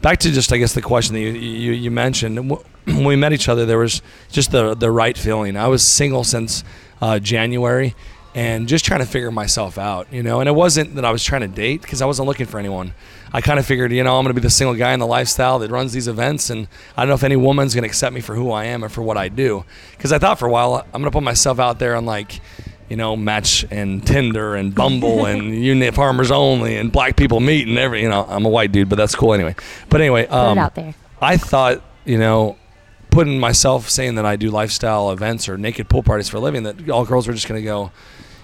[0.01, 2.49] back to just I guess the question that you you, you mentioned
[2.85, 5.57] when we met each other, there was just the the right feeling.
[5.57, 6.63] I was single since
[7.01, 7.95] uh, January.
[8.35, 11.23] And just trying to figure myself out, you know, and it wasn't that I was
[11.23, 12.93] trying to date because I wasn't looking for anyone.
[13.33, 15.07] I kind of figured, you know, I'm going to be the single guy in the
[15.07, 18.13] lifestyle that runs these events, and I don't know if any woman's going to accept
[18.13, 19.63] me for who I am or for what I do.
[19.93, 22.39] Because I thought for a while I'm going to put myself out there and like,
[22.89, 27.39] you know, Match and Tinder and Bumble and you name Farmers Only and Black People
[27.39, 29.55] Meet and every, you know, I'm a white dude, but that's cool anyway.
[29.89, 30.95] But anyway, Put um, it out there.
[31.21, 32.57] I thought, you know,
[33.09, 36.63] putting myself saying that I do lifestyle events or naked pool parties for a living,
[36.63, 37.91] that all girls were just going to go,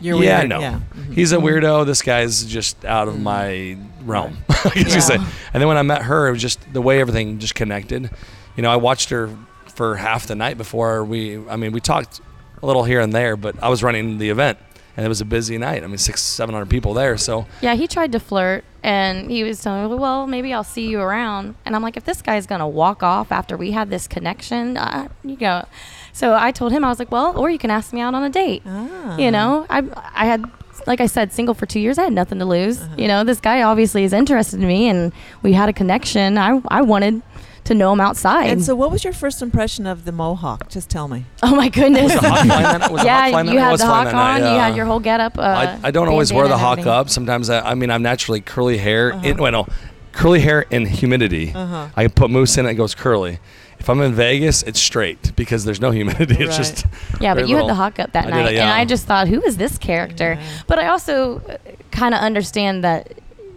[0.01, 0.49] You're yeah, weird.
[0.49, 0.59] no.
[0.59, 0.79] Yeah.
[0.95, 1.13] Mhm.
[1.13, 1.85] He's a weirdo.
[1.85, 4.37] This guy's just out of my realm.
[4.49, 4.95] I guess Yeah.
[4.95, 5.15] you say.
[5.15, 8.09] And then when I met her, it was just the way everything just connected.
[8.57, 9.29] You know, I watched her
[9.67, 11.39] for half the night before we.
[11.47, 12.19] I mean, we talked
[12.63, 14.57] a little here and there, but I was running the event,
[14.95, 15.83] and it was a busy night.
[15.83, 17.17] I mean, six, seven hundred people there.
[17.17, 20.87] So Yeah, he tried to flirt and he was telling me, well, maybe I'll see
[20.87, 21.55] you around.
[21.65, 24.77] And I'm like, if this guy's going to walk off after we had this connection,
[24.77, 25.65] uh, you go.
[26.11, 28.23] So I told him, I was like, well, or you can ask me out on
[28.23, 28.61] a date.
[28.65, 29.17] Ah.
[29.17, 30.43] You know, I, I had,
[30.85, 31.97] like I said, single for two years.
[31.97, 32.81] I had nothing to lose.
[32.81, 32.95] Uh-huh.
[32.97, 36.37] You know, this guy obviously is interested in me and we had a connection.
[36.37, 37.21] I, I wanted
[37.65, 38.49] to know him outside.
[38.49, 40.69] And so, what was your first impression of the mohawk?
[40.69, 41.25] Just tell me.
[41.43, 42.13] oh my goodness.
[42.13, 42.47] was the hawk flying
[42.79, 44.53] that- was the yeah, hawk flying that you had the hawk that night, on.
[44.53, 45.37] You had your whole getup.
[45.37, 46.91] Uh, I, I don't always wear the hawk everything.
[46.91, 47.09] up.
[47.09, 49.11] Sometimes I, I mean, I'm naturally curly hair.
[49.23, 49.67] In, well, no,
[50.11, 51.51] curly hair in humidity.
[51.53, 51.89] Uh-huh.
[51.95, 53.39] I put mousse in it, it goes curly.
[53.79, 56.35] If I'm in Vegas, it's straight because there's no humidity.
[56.39, 56.57] It's Right.
[56.57, 56.85] just
[57.19, 58.69] Yeah, but you had the hawk up that I did night, that, and.
[58.69, 60.37] I just thought, who is this character?
[60.39, 60.47] Yeah.
[60.67, 61.41] But I also
[61.91, 63.11] kind of understand that,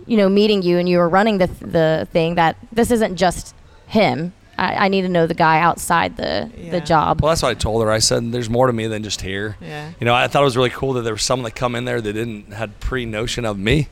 [0.07, 3.55] you know, meeting you and you were running the the thing that this isn't just
[3.87, 4.33] him.
[4.59, 6.70] I, I need to know the guy outside the Yeah.
[6.70, 7.20] the job.
[7.20, 7.90] Well, that's what I told her.
[7.90, 9.90] I said, "There's more to me than just here." Yeah.
[10.01, 11.85] You know, I thought it was really cool that there was someone that come in
[11.85, 13.88] there that didn't had pre notion of me.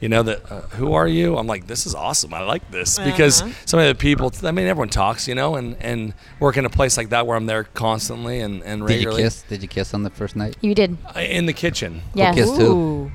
[0.00, 1.36] You know that uh, who are you?
[1.36, 2.32] I'm like, this is awesome.
[2.34, 3.52] I like this because Uh-huh.
[3.66, 4.32] some of the people.
[4.42, 7.36] I mean, everyone talks, you know, and and work in a place like that where
[7.36, 9.22] I'm there constantly and and Did you regularly.
[9.22, 9.42] kiss?
[9.42, 10.56] Did you kiss on the first night?
[10.62, 12.02] You did, Uh, in the kitchen.
[12.14, 12.32] yeah.
[12.34, 12.64] kissed who?
[12.66, 13.12] Ooh.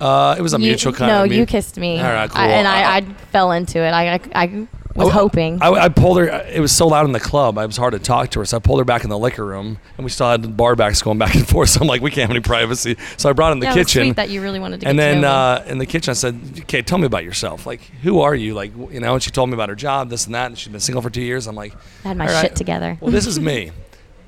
[0.00, 1.32] Uh, it was a You- mutual kind of no, of.
[1.32, 1.98] you kissed me.
[2.00, 2.40] All right, cool.
[2.40, 3.00] I, and Uh, I, I
[3.32, 3.90] fell into it.
[3.90, 5.62] I, I, I was I- hoping.
[5.62, 6.26] I, I pulled her.
[6.28, 7.58] It was so loud in the club.
[7.58, 9.44] I was hard to talk to her, so I pulled her back in the liquor
[9.44, 11.70] room, and we still had the bar backs going back and forth.
[11.70, 12.96] So I'm like, we can't have any privacy.
[13.16, 14.04] So I brought her in the yeah, it was kitchen.
[14.06, 14.88] sweet that you really wanted to.
[14.88, 17.24] and get to then know uh, in the kitchen, I said, "Okay, tell me about
[17.24, 17.66] yourself.
[17.66, 18.54] Like, who are you?
[18.54, 20.46] Like, you know?" And she told me about her job, this and that.
[20.46, 21.46] And she's been single for two years.
[21.46, 21.74] I'm like,
[22.04, 22.42] I had my all right.
[22.42, 22.98] shit together.
[23.00, 23.72] well, this is me.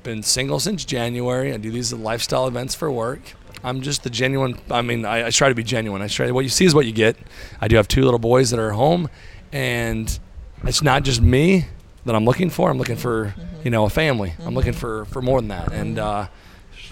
[0.03, 1.53] Been single since January.
[1.53, 3.21] I do these lifestyle events for work.
[3.63, 4.59] I'm just the genuine.
[4.69, 6.01] I mean, I, I try to be genuine.
[6.01, 6.29] I try.
[6.31, 7.15] What you see is what you get.
[7.61, 9.09] I do have two little boys that are home,
[9.53, 10.19] and
[10.63, 11.65] it's not just me
[12.05, 12.69] that I'm looking for.
[12.69, 14.33] I'm looking for you know a family.
[14.45, 15.71] I'm looking for for more than that.
[15.71, 16.27] And uh,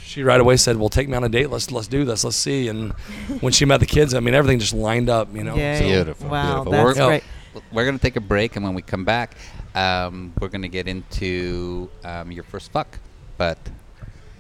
[0.03, 1.49] she right away said, "Well, take me on a date.
[1.49, 2.23] Let's let's do this.
[2.23, 2.91] Let's see." And
[3.41, 5.33] when she met the kids, I mean, everything just lined up.
[5.35, 5.55] You know.
[5.55, 5.79] Yay.
[5.79, 6.71] So- Beautiful, Wow, beautiful.
[6.71, 7.23] that's We're- great.
[7.73, 9.35] We're going to take a break, and when we come back,
[9.75, 12.97] um, we're going to get into um, your first fuck.
[13.37, 13.57] But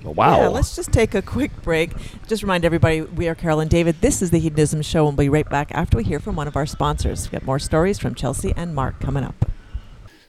[0.03, 0.41] wow.
[0.41, 1.91] Yeah, let's just take a quick break.
[2.27, 4.01] Just remind everybody we are Carol and David.
[4.01, 6.47] This is the Hedonism Show, and we'll be right back after we hear from one
[6.47, 7.23] of our sponsors.
[7.23, 9.45] We've got more stories from Chelsea and Marc coming up.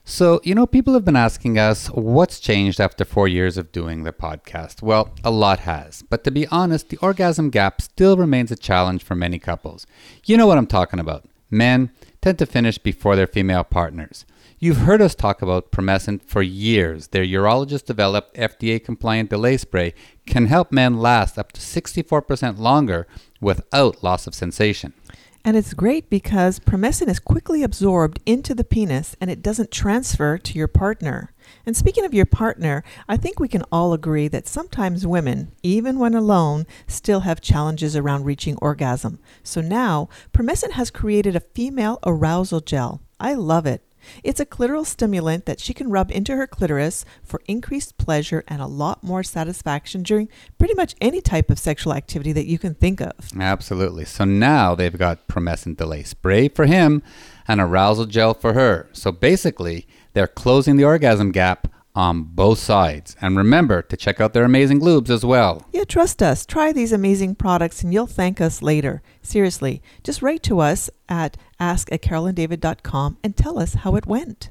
[0.05, 4.03] So, you know, people have been asking us what's changed after four years of doing
[4.03, 4.83] the podcast.
[4.83, 6.03] Well, a lot has.
[6.03, 9.87] But to be honest, the orgasm gap still remains a challenge for many couples.
[10.25, 11.25] You know what I'm talking about.
[11.51, 14.25] Men tend to finish before their female partners.
[14.63, 17.09] You've heard us talk about Promescent for years.
[17.09, 19.93] Their urologist developed FDA compliant delay spray
[20.25, 23.09] can help men last up to 64% longer
[23.41, 24.93] without loss of sensation.
[25.45, 30.39] And it's great because Promescent is quickly absorbed into the penis and it doesn't transfer
[30.39, 31.33] to your partner.
[31.67, 35.99] And speaking of your partner, I think we can all agree that sometimes women, even
[35.99, 39.19] when alone, still have challenges around reaching orgasm.
[39.43, 43.03] So now, Promescent has created a female arousal gel.
[43.19, 43.83] I love it.
[44.23, 48.61] It's a clitoral stimulant that she can rub into her clitoris for increased pleasure and
[48.61, 52.75] a lot more satisfaction during pretty much any type of sexual activity that you can
[52.75, 53.13] think of.
[53.39, 54.05] Absolutely.
[54.05, 57.03] So now they've got promescent delay spray for him
[57.49, 58.89] and arousal gel for her.
[58.93, 63.17] So basically, they're closing the orgasm gap on both sides.
[63.21, 65.67] And remember to check out their amazing lubes as well.
[65.73, 66.47] Yeah, trust us.
[66.47, 69.03] Try these amazing products and you'll thank us later.
[69.21, 74.51] Seriously, just write to us at ask at carolanddavid.com and tell us how it went.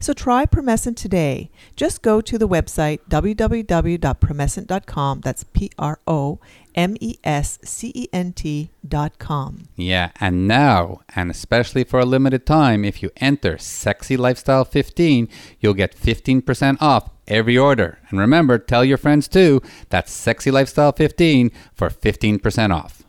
[0.00, 1.50] So try Promescent today.
[1.76, 5.20] Just go to the website www.promescent.com.
[5.20, 6.40] That's P R O
[6.74, 9.68] M E S C E N T.com.
[9.76, 15.28] Yeah, and now, and especially for a limited time, if you enter Sexy Lifestyle 15,
[15.60, 17.98] you'll get 15% off every order.
[18.10, 19.62] And remember, tell your friends too.
[19.88, 23.02] That's Sexy Lifestyle 15 for 15% off.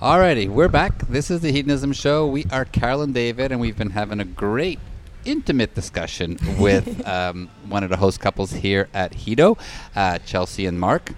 [0.00, 1.06] Alrighty, we're back.
[1.08, 2.26] This is the Hedonism Show.
[2.26, 4.78] We are Carol and David, and we've been having a great,
[5.24, 9.58] intimate discussion with um, one of the host couples here at Hedo,
[9.96, 11.12] uh, Chelsea and Marc.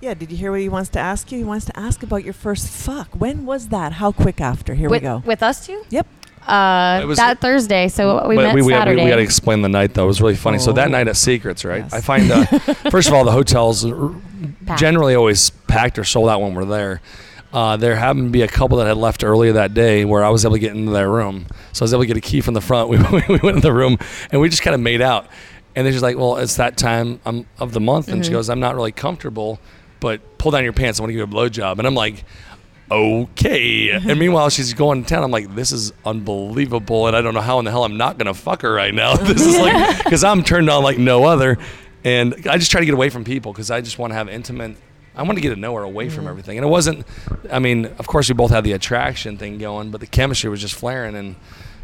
[0.00, 1.38] Yeah, did you hear what he wants to ask you?
[1.38, 3.08] He wants to ask about your first fuck.
[3.14, 3.92] When was that?
[3.94, 4.74] How quick after?
[4.74, 5.22] Here with, we go.
[5.24, 5.84] with us two?
[5.90, 6.06] Yep.
[6.46, 7.86] Uh, was- that Thursday.
[7.86, 9.04] So we met we, we, Saturday.
[9.04, 10.04] we, got to explain the night though.
[10.04, 10.58] It was really funny.
[10.58, 10.90] So that Oh.
[10.90, 11.84] night at Secrets, right?
[11.84, 11.92] Yes.
[11.92, 12.44] I find uh,
[12.90, 14.12] first of all the hotels are
[14.76, 17.00] generally always packed or sold out when we're there.
[17.52, 20.30] Uh, there happened to be a couple that had left earlier that day where I
[20.30, 21.46] was able to get into their room.
[21.72, 22.88] So I was able to get a key from the front.
[22.90, 22.96] We,
[23.28, 23.98] we went in the room
[24.30, 25.26] and we just kind of made out.
[25.76, 28.08] And they're just like, well, it's that time um, of the month.
[28.08, 28.34] And she Mhm.
[28.34, 29.58] goes, I'm not really comfortable,
[30.00, 30.98] but pull down your pants.
[30.98, 31.78] I want to give you a blowjob.
[31.78, 32.24] And I'm like,
[32.90, 33.90] okay.
[33.90, 35.22] and meanwhile, she's going to town.
[35.24, 37.06] I'm like, this is unbelievable.
[37.06, 38.94] And I don't know how in the hell I'm not going to fuck her right
[38.94, 39.16] now.
[39.16, 41.58] this is like, because I'm turned on like no other.
[42.04, 44.28] And I just try to get away from people because I just want to have
[44.28, 44.76] intimate.
[45.14, 46.56] I wanted to get to know her away from everything.
[46.58, 47.06] And it wasn't,
[47.50, 50.60] I mean, of course, we both had the attraction thing going, but the chemistry was
[50.60, 51.14] just flaring.
[51.14, 51.36] And,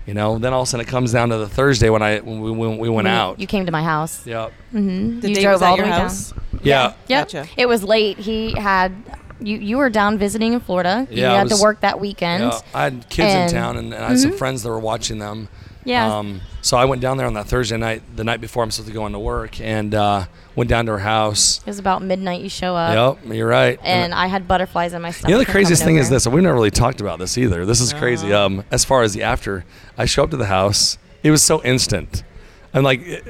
[0.07, 2.21] you know, then all of a sudden it comes down to the Thursday when I
[2.21, 3.39] when we, when we went You- out.
[3.39, 4.27] You came to my house.
[4.27, 4.49] yeah.
[4.73, 5.21] Mm-hmm.
[5.21, 6.31] The you drove was all the way house?
[6.33, 6.43] down.
[6.63, 6.93] Yeah.
[7.09, 7.29] Yep.
[7.31, 7.47] Gotcha.
[7.57, 8.19] It was late.
[8.19, 8.93] He had
[9.41, 9.59] you.
[9.59, 11.07] You were down visiting in Florida.
[11.11, 12.45] Yeah, I had was- to work that weekend.
[12.45, 14.39] Yeah, I had kids And- in town, and, and I had some Mhm.
[14.39, 15.49] friends that were watching them.
[15.89, 16.19] Yeah.
[16.19, 18.89] Um, so I went down there on that Thursday night, the night before I'm supposed
[18.89, 21.59] to go into work, and uh, went down to her house.
[21.61, 22.43] It was about midnight.
[22.43, 23.19] You show up.
[23.25, 23.79] yep, you're right.
[23.83, 25.29] And I had butterflies in my stomach.
[25.31, 26.17] you know the from craziest coming thing is over.
[26.17, 26.27] this.
[26.27, 27.65] We've never really talked about this either.
[27.65, 28.29] This is crazy.
[28.29, 28.47] No.
[28.47, 29.65] Um, as far as the after,
[29.97, 30.99] I show up to the house.
[31.23, 32.23] It was so instant.
[32.75, 33.21] I'm like, eh,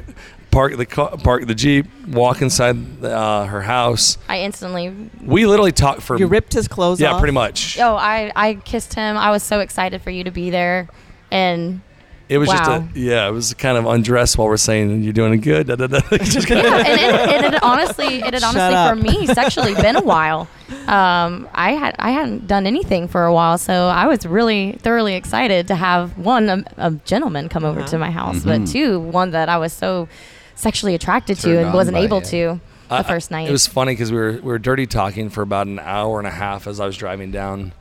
[0.50, 4.18] park the car, park the jeep, walk inside uh, her house.
[4.28, 5.10] I instantly.
[5.22, 7.20] We literally talked for You ripped his clothes off yeah, off?
[7.20, 7.78] pretty much.
[7.78, 9.16] Oh, I I kissed him.
[9.16, 10.88] I was so excited for you to be there,
[11.30, 11.82] and
[12.28, 13.26] It was just a yeah.
[13.26, 15.66] It was kind of undressed while we're saying you're doing a good.
[15.68, 16.00] Da, da, da.
[16.10, 18.90] Yeah, kinda- and it, it had honestly, it had honestly up.
[18.90, 20.46] for me sexually been a while.
[20.86, 25.14] Um, I had I hadn't done anything for a while, so I was really thoroughly
[25.14, 28.44] excited to have one a, a gentleman come over to my house, Mhm.
[28.44, 30.08] but two one that I was so
[30.54, 32.24] sexually attracted Turned to and wasn't able it.
[32.26, 33.48] to the I- first night.
[33.48, 36.26] It was funny because we were we were dirty talking for about an hour and
[36.26, 37.72] a half as I was driving down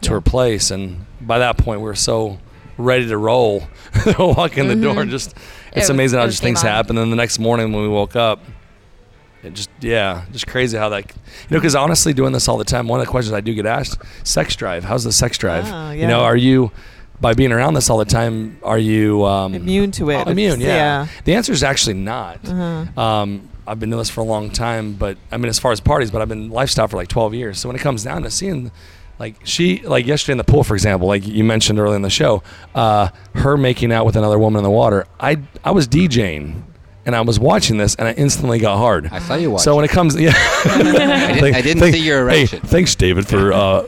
[0.00, 0.14] to Yeah.
[0.16, 2.38] her place, and by that point we were so
[2.78, 3.66] ready to roll.
[4.18, 5.80] Walk in the door, just it's Mm-hmm.
[5.80, 6.70] was- amazing how it just things on.
[6.70, 6.98] happen.
[6.98, 8.40] And the next morning when we woke up,
[9.42, 11.14] it just yeah, just crazy how that you
[11.50, 11.58] know.
[11.58, 14.00] Because honestly, doing this all the time, one of the questions I do get asked:
[14.26, 14.84] sex drive.
[14.84, 15.64] How's the sex drive?
[15.70, 16.70] Oh, You know, are you
[17.20, 18.58] by being around this all the time?
[18.62, 20.26] Are you um, Immune to it.
[20.26, 21.06] immune, It's- yeah.
[21.24, 22.38] The answer is actually not.
[22.48, 23.00] Uh-huh.
[23.00, 25.80] Um, I've been doing this for a long time, but I mean, as far as
[25.80, 27.58] parties, but I've been lifestyle for like 12 years.
[27.58, 28.70] So when it comes down to seeing,
[29.18, 32.10] like she, like yesterday in the pool, for example, like you mentioned earlier in the
[32.10, 32.42] show,
[32.74, 35.06] uh, her making out with another woman in the water.
[35.20, 36.62] I I was DJing,
[37.06, 39.08] and I was watching this, and I instantly got hard.
[39.12, 39.62] I saw you watch.
[39.62, 40.78] So when it comes, yeah, I
[41.34, 42.60] didn't, I didn't see your Hey, erection.
[42.62, 43.86] thanks, David, for uh,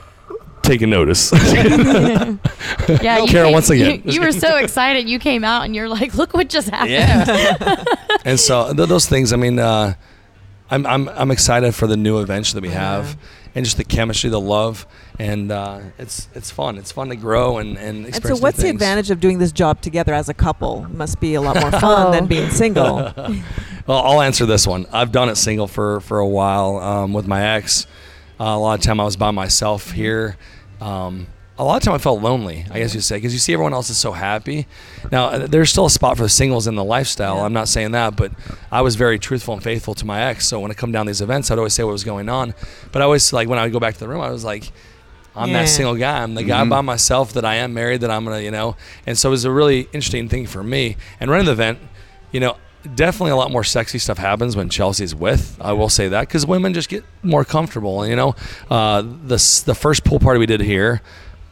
[0.63, 1.33] taking notice.
[2.89, 4.03] Yeah, you Carol, came- once again.
[4.05, 5.09] you, you were so excited.
[5.09, 7.85] You came out and you're like, "Look what just happened." yeah.
[8.25, 9.33] and so th- those things.
[9.33, 9.95] I mean, uh,
[10.71, 13.17] I'm I'm I'm excited for the new adventure that we have,
[13.55, 14.87] and just the chemistry, the love,
[15.19, 16.77] and uh, it's it's fun.
[16.79, 19.81] It's fun to grow and and And so, what's the advantage of doing this job
[19.81, 20.85] together as a couple?
[20.85, 22.13] It must be a lot more fun Oh.
[22.13, 23.13] than being single.
[23.87, 24.87] Well, I'll answer this one.
[24.93, 27.87] I've done it single for for a while um, with my ex.
[28.41, 30.37] Uh, a lot of time I was by myself here.
[30.81, 33.53] Um, a lot of time I felt lonely, I guess you'd say, because you see
[33.53, 34.67] everyone else is so happy.
[35.13, 37.37] Now, uh, there's still a spot for the singles in the lifestyle.
[37.37, 37.45] Yeah.
[37.45, 38.33] I'm not saying that, but
[38.73, 40.49] I was very truthful and faithful to my ex.
[40.49, 42.55] So when I come down to these events, I'd always say what was going on.
[42.91, 44.73] But I always like when I would go back to the room, I was like,
[45.37, 45.63] I'm Yeah.
[45.63, 46.23] that single guy.
[46.23, 46.71] I'm the guy Mhm.
[46.71, 48.01] by myself that I am married.
[48.01, 48.77] That I'm gonna, you know.
[49.07, 50.97] And so it was a really interesting thing for me.
[51.21, 51.79] And running the event,
[52.33, 52.57] you know,
[52.95, 55.57] definitely a lot more sexy stuff happens when Chelsea's with.
[55.61, 58.03] I will say that because women just get more comfortable.
[58.03, 58.35] And you know,
[58.71, 61.03] uh, the the first pool party we did here.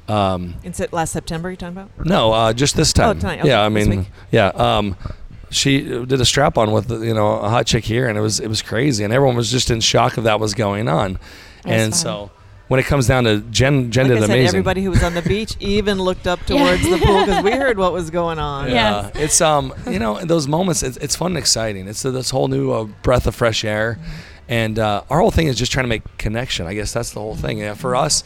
[0.07, 1.91] Um, In se- last September, you talking about?
[2.05, 3.19] no, uh, just this time.
[3.19, 4.49] tonight, okay, yeah, I mean, yeah.
[4.49, 4.97] Um,
[5.51, 8.39] she did a strap on with you know a hot chick here, and it was
[8.39, 11.19] it was crazy, and everyone was just in shock of that was going on.
[11.65, 11.99] That's and fun.
[12.01, 12.31] so
[12.75, 14.49] when it comes down to Jen, Jen Like did I said, amazing.
[14.49, 16.59] everybody who was on the beach even looked up Yeah.
[16.59, 18.69] towards the pool because we heard what was going on.
[18.69, 18.75] Yeah.
[19.15, 21.87] Yeah, it's um, you know, in those moments, it's, it's fun and exciting.
[21.87, 24.01] It's uh, this whole new uh, breath of fresh air,
[24.49, 26.67] and uh, our whole thing is just trying to make connection.
[26.67, 27.59] I guess that's the whole thing.
[27.59, 28.25] Yeah, for us,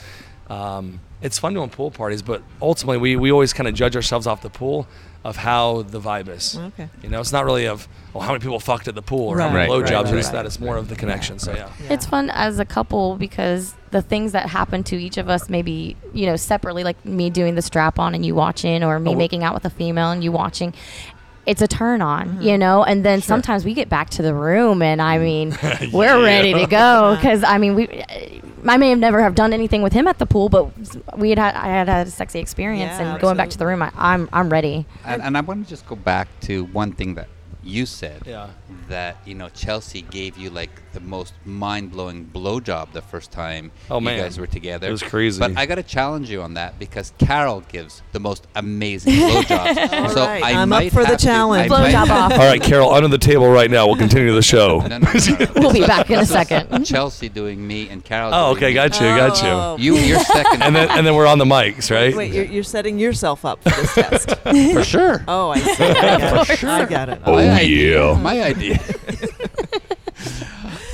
[0.48, 4.26] um, it's fun doing pool parties, but ultimately, we, we always kind of judge ourselves
[4.26, 4.86] off the pool
[5.28, 6.56] of how the vibe is.
[6.58, 6.88] Oh, okay.
[7.02, 9.38] You know, it's not really of oh how many people fucked at the pool or
[9.38, 10.04] how Right, many right, blowjobs.
[10.04, 10.32] right, it's right.
[10.32, 11.38] that it's more of the connection.
[11.38, 11.70] So yeah.
[11.82, 11.92] Yeah.
[11.92, 15.96] It's fun as a couple because the things that happen to each of us, maybe
[16.14, 19.16] you know, separately, like me doing the strap on and you watching, or me Oh,
[19.16, 20.72] making out with a female and you watching.
[21.44, 22.42] It's a turn on, mm-hmm.
[22.42, 25.22] you know, and then sometimes we get back to the room, and I mm.
[25.22, 28.04] mean, we're ready to go because I mean, we,
[28.66, 30.70] I may have never have done anything with him at the pool, but
[31.16, 33.66] we had had I had had a sexy experience, Yeah, and going back to the
[33.66, 34.86] room, I, I'm I'm ready.
[35.04, 37.28] And, and I want to just go back to one thing that
[37.62, 38.22] you said.
[38.26, 38.48] Yeah.
[38.88, 43.98] That you know Chelsea gave you like the most mind-blowing blowjob the first time Oh,
[43.98, 44.18] you man.
[44.18, 44.88] guys were together.
[44.88, 45.38] It was crazy.
[45.38, 49.92] But I got to challenge you on that because Carol gives the most amazing blowjobs.
[49.92, 51.70] All so right, I I'm up for the have to- challenge.
[51.70, 52.32] Blowjob off.
[52.32, 53.86] All right, Carol, under the table right now.
[53.86, 54.80] We'll continue the show.
[54.80, 55.12] No, no, no.
[55.56, 56.84] We'll be back in a second.
[56.84, 58.30] Chelsea doing me and Carol.
[58.32, 59.48] Oh, okay, got you, got you.
[59.48, 59.76] Oh.
[59.78, 60.62] You, you're second.
[60.62, 62.14] And then and then we're on the mics, right?
[62.14, 64.30] Wait, you're, you're setting yourself up for this test.
[64.72, 65.24] for sure.
[65.28, 65.84] Oh, I see.
[65.84, 66.58] I got For it.
[66.58, 66.70] sure.
[66.70, 67.20] I got it.
[67.24, 68.12] Oh, My idea.
[68.12, 68.18] yeah.
[68.20, 68.78] My idea.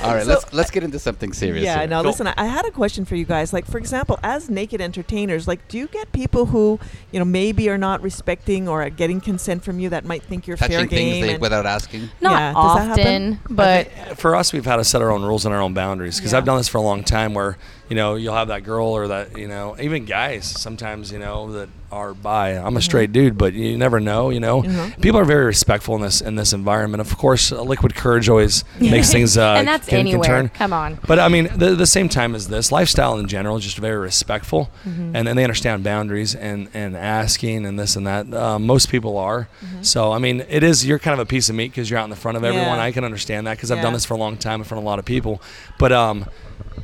[0.03, 1.63] All right, So- let's let's get into something serious.
[1.63, 1.87] Yeah, here.
[1.87, 2.11] no, Cool.
[2.11, 3.53] listen, I, I had a question for you guys.
[3.53, 6.79] Like, for example, as naked entertainers, like, do you get people who,
[7.11, 10.45] you know, maybe are not respecting or are getting consent from you that might think
[10.45, 11.21] you're fair touching things game?
[11.23, 12.09] they, and- without asking.
[12.21, 13.55] Not Yeah, does that often, happen?
[13.55, 13.87] but
[14.19, 16.37] for us, we've had to set our own rules and our own boundaries because Yeah.
[16.37, 17.33] I've done this for a long time.
[17.33, 17.57] Where
[17.89, 21.51] you know you'll have that girl or that you know even guys sometimes you know
[21.53, 22.49] that are by.
[22.57, 24.29] I'm a straight dude, but you never know.
[24.29, 24.99] You know, Mhm.
[25.01, 26.99] people are very respectful in this in this environment.
[26.99, 30.27] Of course, uh, liquid courage always makes things uh, and that's can, can anywhere.
[30.27, 30.49] turn.
[30.49, 30.99] Come on.
[31.07, 33.97] But I mean, the, the same time as this lifestyle in general is just very
[33.97, 35.15] respectful, Mm-hmm.
[35.15, 38.33] and then they understand boundaries and and asking and this and that.
[38.33, 39.47] Uh, most people are.
[39.81, 42.05] So I mean, it is you're kind of a piece of meat because you're out
[42.05, 42.67] in the front of everyone.
[42.71, 42.77] Mm-hmm.
[42.79, 42.83] Yeah.
[42.83, 44.83] I can understand that because I've done this for a long time in front of
[44.83, 45.41] a lot of people.
[45.77, 46.25] But um,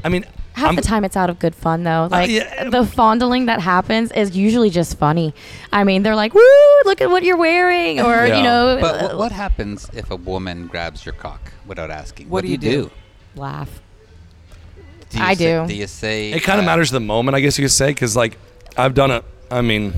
[0.05, 2.07] I mean, Half I'm- the time it's out of good fun though.
[2.11, 2.69] Like yeah.
[2.69, 5.33] the fondling that happens is usually just funny.
[5.71, 6.41] I mean, they're like, "Woo,
[6.85, 8.37] look at what you're wearing," or Yeah.
[8.37, 12.29] you know, But uh, what, what happens if a woman grabs your cock without asking?
[12.29, 12.91] What do you do?
[13.35, 13.81] laugh.
[15.09, 15.67] Do you I say, do.
[15.67, 17.87] Do you say it kind of uh, matters the moment, I guess you could say,
[17.87, 18.37] because like
[18.77, 19.23] I've done it.
[19.49, 19.93] I mean,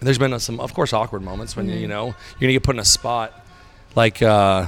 [0.00, 2.76] there's been some, of course, awkward moments when you you know you're gonna get put
[2.76, 3.32] in a spot,
[3.94, 4.20] like.
[4.22, 4.66] uh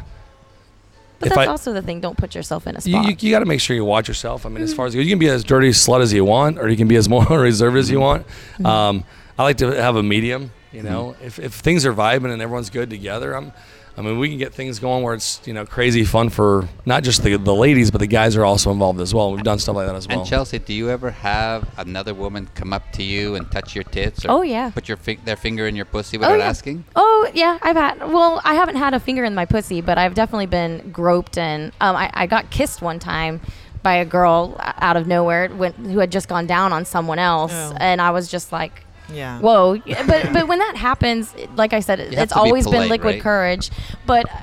[1.24, 2.00] But If that's I- also the thing.
[2.00, 3.22] Don't put yourself in a You, spot.
[3.22, 4.44] you, you got to make sure you watch yourself.
[4.44, 4.76] I mean, as mm-hmm.
[4.76, 6.96] far as you can be as dirty slut as you want, or you can be
[6.96, 8.02] as more reserved as you mm-hmm.
[8.02, 8.26] want.
[8.26, 8.66] Mm-hmm.
[8.66, 9.04] Um,
[9.38, 10.52] I like to have a medium.
[10.70, 13.52] You know, if, if things are vibing and everyone's good together, I'm
[13.96, 17.04] I mean, we can get things going where it's you know crazy fun for not
[17.04, 19.32] just the the ladies, but the guys are also involved as well.
[19.32, 20.18] We've done stuff like that as well.
[20.20, 23.84] And Chelsea, do you ever have another woman come up to you and touch your
[23.84, 24.24] tits?
[24.24, 24.70] Or Oh, yeah.
[24.70, 26.44] Put your fi- their finger in your pussy without yeah.
[26.46, 26.84] asking?
[26.96, 28.00] Oh yeah, I've had.
[28.00, 31.72] Well, I haven't had a finger in my pussy, but I've definitely been groped and
[31.80, 33.40] um, I, I got kissed one time
[33.84, 37.52] by a girl out of nowhere when, who had just gone down on someone else,
[37.54, 37.76] Oh.
[37.78, 39.38] and I was just like, Yeah.
[39.40, 39.76] whoa.
[40.06, 42.88] But but when that happens, like I said, have it's to be always polite, been
[42.88, 43.22] liquid right?
[43.22, 43.70] courage.
[44.06, 44.38] But uh,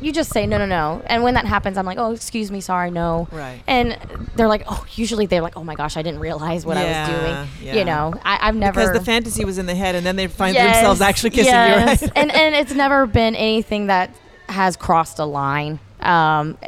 [0.00, 1.02] you just say no, no, no.
[1.06, 3.26] And when that happens, I'm like, oh, excuse me, sorry, no.
[3.32, 3.62] Right.
[3.66, 3.96] And
[4.36, 7.08] they're like, oh, usually they're like, oh my gosh, I didn't realize what I was
[7.08, 7.48] doing.
[7.66, 7.74] yeah.
[7.76, 10.26] You know, I, I've never because the fantasy was in the head, and then they
[10.26, 12.02] find Yes, themselves actually kissing yes.
[12.02, 12.08] you.
[12.08, 12.16] Right?
[12.18, 14.10] and and it's never been anything that
[14.48, 15.78] has crossed a line.
[16.04, 16.58] Um,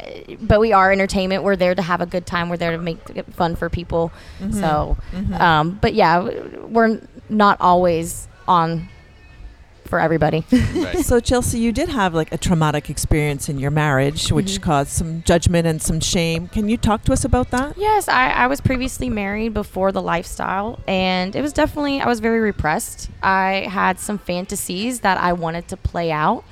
[0.41, 1.43] but we are entertainment.
[1.43, 2.49] We're there to have a good time.
[2.49, 2.99] We're there to make
[3.33, 4.11] fun for people.
[4.39, 4.59] Mm-hmm.
[4.59, 4.97] So,
[5.39, 6.21] um, but yeah,
[6.65, 8.89] we're not always on
[9.85, 10.43] for everybody.
[10.51, 10.97] Right.
[10.99, 14.63] So Chelsea, you did have like a traumatic experience in your marriage, which Mm-hmm.
[14.63, 16.49] caused some judgment and some shame.
[16.49, 17.77] Can you talk to us about that?
[17.77, 22.19] Yes, I, I was previously married before the lifestyle, and it was definitely, I was
[22.19, 23.09] very repressed.
[23.23, 26.43] I had some fantasies that I wanted to play out.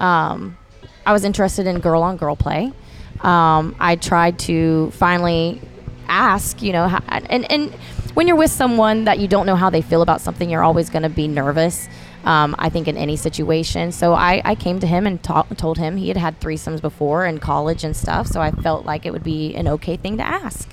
[0.00, 0.56] Um,
[1.04, 2.72] I was interested in girl on girl play.
[3.20, 5.60] Um, I tried to finally
[6.08, 7.72] ask, you know, how, and, and
[8.14, 10.90] when you're with someone that you don't know how they feel about something, you're always
[10.90, 11.88] going to be nervous.
[12.24, 13.90] Um, I think in any situation.
[13.90, 17.26] So I, I came to him and ta- told him he had had threesomes before
[17.26, 18.28] in college and stuff.
[18.28, 20.70] So I felt like it would be an okay thing to ask.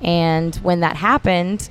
[0.00, 1.68] And when that happened,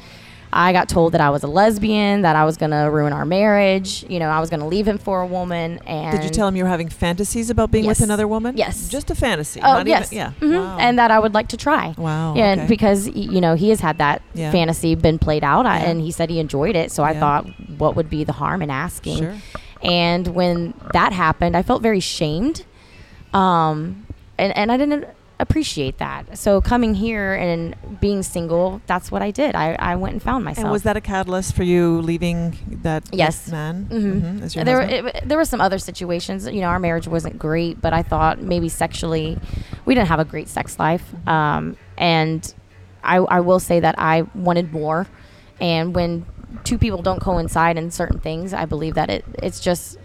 [0.57, 3.25] I got told that I was a lesbian, that I was going to ruin our
[3.25, 4.05] marriage.
[4.07, 5.79] You know, I was going to leave him for a woman.
[5.85, 8.55] And Did you tell him you were having fantasies about being with another woman?
[8.55, 8.87] Yes.
[8.87, 9.59] Just a fantasy.
[9.61, 10.31] Oh not yes, Even, yeah.
[10.39, 10.63] Mhm.
[10.63, 10.77] Wow.
[10.79, 11.93] and that I would like to try.
[11.97, 12.67] Wow, Yeah, okay.
[12.67, 14.49] because you know he has had that Yeah.
[14.51, 15.75] fantasy been played out, Yeah.
[15.89, 16.89] and he said he enjoyed it.
[16.89, 17.19] So I Yeah.
[17.19, 17.45] thought,
[17.77, 19.17] what would be the harm in asking?
[19.17, 19.33] Sure.
[19.83, 22.63] And when that happened, I felt very shamed,
[23.33, 24.05] um,
[24.37, 25.05] and and I didn't
[25.39, 26.37] appreciate that.
[26.37, 29.55] So coming here and being single, that's what I did.
[29.55, 30.65] I, I went and found myself.
[30.65, 33.49] And was that a catalyst for you leaving that Yes.
[33.51, 33.87] man?
[33.91, 34.21] Mhm.
[34.21, 36.45] Mhm, as your there, it, there were some other situations.
[36.47, 39.37] You know, our marriage wasn't great, but I thought maybe sexually,
[39.85, 41.03] we didn't have a great sex life.
[41.27, 42.53] Um, and
[43.03, 45.07] I, I will say that I wanted more.
[45.59, 46.25] And when
[46.63, 49.97] two people don't coincide in certain things, I believe that it it's just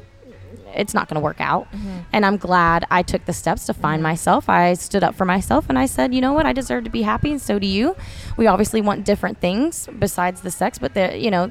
[0.74, 1.70] it's not going to work out.
[1.72, 1.98] Mm-hmm.
[2.12, 4.04] And I'm glad I took the steps to find mm-hmm.
[4.04, 4.48] myself.
[4.48, 7.02] I stood up for myself and I said, you know what, I deserve to be
[7.02, 7.96] happy, and so do you.
[8.36, 11.50] We obviously want different things besides the sex, but the you know.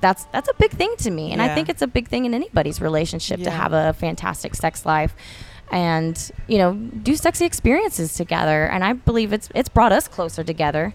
[0.00, 2.34] That's that's a big thing to me, and I think it's a big thing in
[2.34, 5.16] anybody's relationship to have a fantastic sex life,
[5.72, 8.66] and you know do sexy experiences together.
[8.66, 10.94] And I believe it's it's brought us closer together.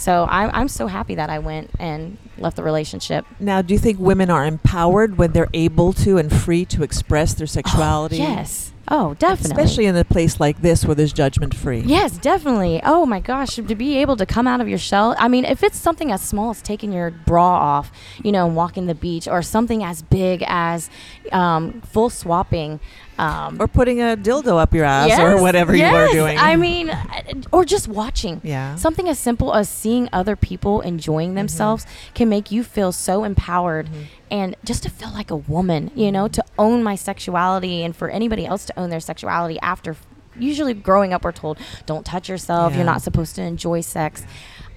[0.00, 3.26] So I'm I'm so happy that I went and left the relationship.
[3.38, 7.34] now, do you think women are empowered when they're able to and free to express
[7.34, 8.16] their sexuality?
[8.16, 8.72] Yes.
[8.92, 9.62] Oh, definitely.
[9.62, 11.80] Especially in a place like this where there's judgment free.
[11.80, 12.80] Yes, definitely.
[12.82, 15.14] Oh my gosh, to be able to come out of your shell.
[15.18, 17.92] I mean, if it's something as small as taking your bra off,
[18.24, 20.90] you know, and walking the beach, or something as big as
[21.30, 22.80] um, full swapping.
[23.20, 26.12] Um, Or putting a dildo up your ass yes, or whatever you were yes.
[26.12, 26.38] doing.
[26.38, 28.40] I mean, uh, or just watching.
[28.42, 28.76] Yeah.
[28.76, 33.90] Something as simple as seeing other people enjoying themselves can make you feel so empowered
[34.30, 38.08] and just to feel like a woman, you know, to own my sexuality and for
[38.08, 39.96] anybody else to own their sexuality after
[40.38, 42.78] usually growing up we're told don't touch yourself, Yeah.
[42.78, 44.24] you're not supposed to enjoy sex.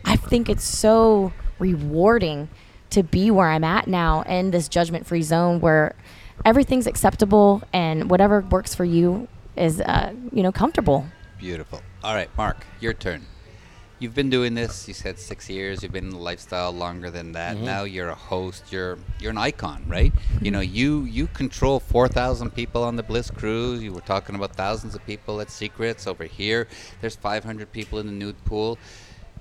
[0.03, 2.49] I think it's so rewarding
[2.89, 5.95] to be where I'm at now in this judgment free zone where
[6.45, 11.05] everything's acceptable and whatever works for you is uh, you know comfortable.
[11.37, 11.81] Beautiful.
[12.03, 13.25] All right, Marc, your turn.
[13.99, 14.85] You've been doing this.
[14.87, 15.81] You said six years.
[15.81, 17.55] You've been in the lifestyle longer than that.
[17.55, 18.69] Now you're a host.
[18.69, 20.11] You're you're an icon, right?
[20.41, 23.81] You know, you you control four thousand people on the Bliss cruise.
[23.81, 26.67] You were talking about thousands of people at Secrets over here.
[26.99, 28.77] There's 500 people in the nude pool.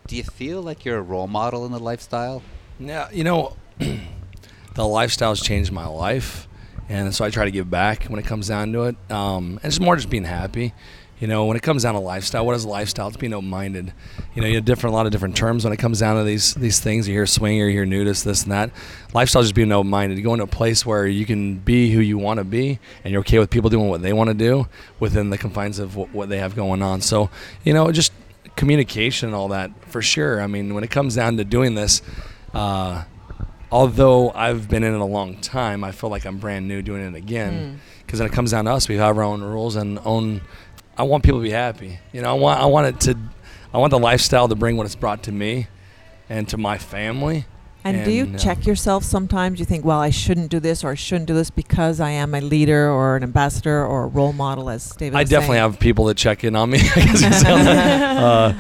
[0.07, 2.43] Do you feel like you're a role model in the lifestyle?
[2.79, 3.57] Yeah, you know,
[4.75, 6.47] the lifestyle's changed my life,
[6.93, 8.97] and so I try to give back when it comes down to it.
[9.11, 10.75] Um, and it's more just being happy.
[11.19, 13.07] You know, when it comes down to lifestyle, what is lifestyle?
[13.07, 13.93] It's being open-minded.
[14.35, 16.25] You know, you have different, a lot of different terms when it comes down to
[16.25, 17.07] these these things.
[17.07, 18.71] You hear swinger, you hear nudist, this and that.
[19.15, 20.19] Lifestyle is just being open-minded.
[20.19, 23.13] You go into a place where you can be who you want to be, and
[23.13, 24.67] you're okay with people doing what they want to do
[24.99, 27.01] within the confines of what, what they have going on.
[27.01, 27.31] So,
[27.65, 28.13] you know, just
[28.57, 30.43] communication and all that for sure.
[30.43, 32.03] I mean, when it comes down to doing this,
[32.53, 33.05] uh,
[33.73, 37.03] although I've been in it a long time, I feel like I'm brand new doing
[37.03, 37.81] it again.
[38.07, 40.43] Because when it comes down to us, we have our own rules and own.
[40.97, 41.99] I want people to be happy.
[42.13, 43.19] You know, I want I want it to,
[43.73, 45.67] I want the lifestyle to bring what it's brought to me,
[46.29, 47.47] and to my family,
[47.85, 49.59] And, do you uh, check yourself sometimes?
[49.59, 52.35] You think, well, I shouldn't do this or I shouldn't do this because I am
[52.35, 55.73] a leader or an ambassador or a role model, as David I definitely saying.
[55.73, 56.79] have people that check in on me.
[56.81, 58.17] I guess you could say that.
[58.23, 58.55] uh,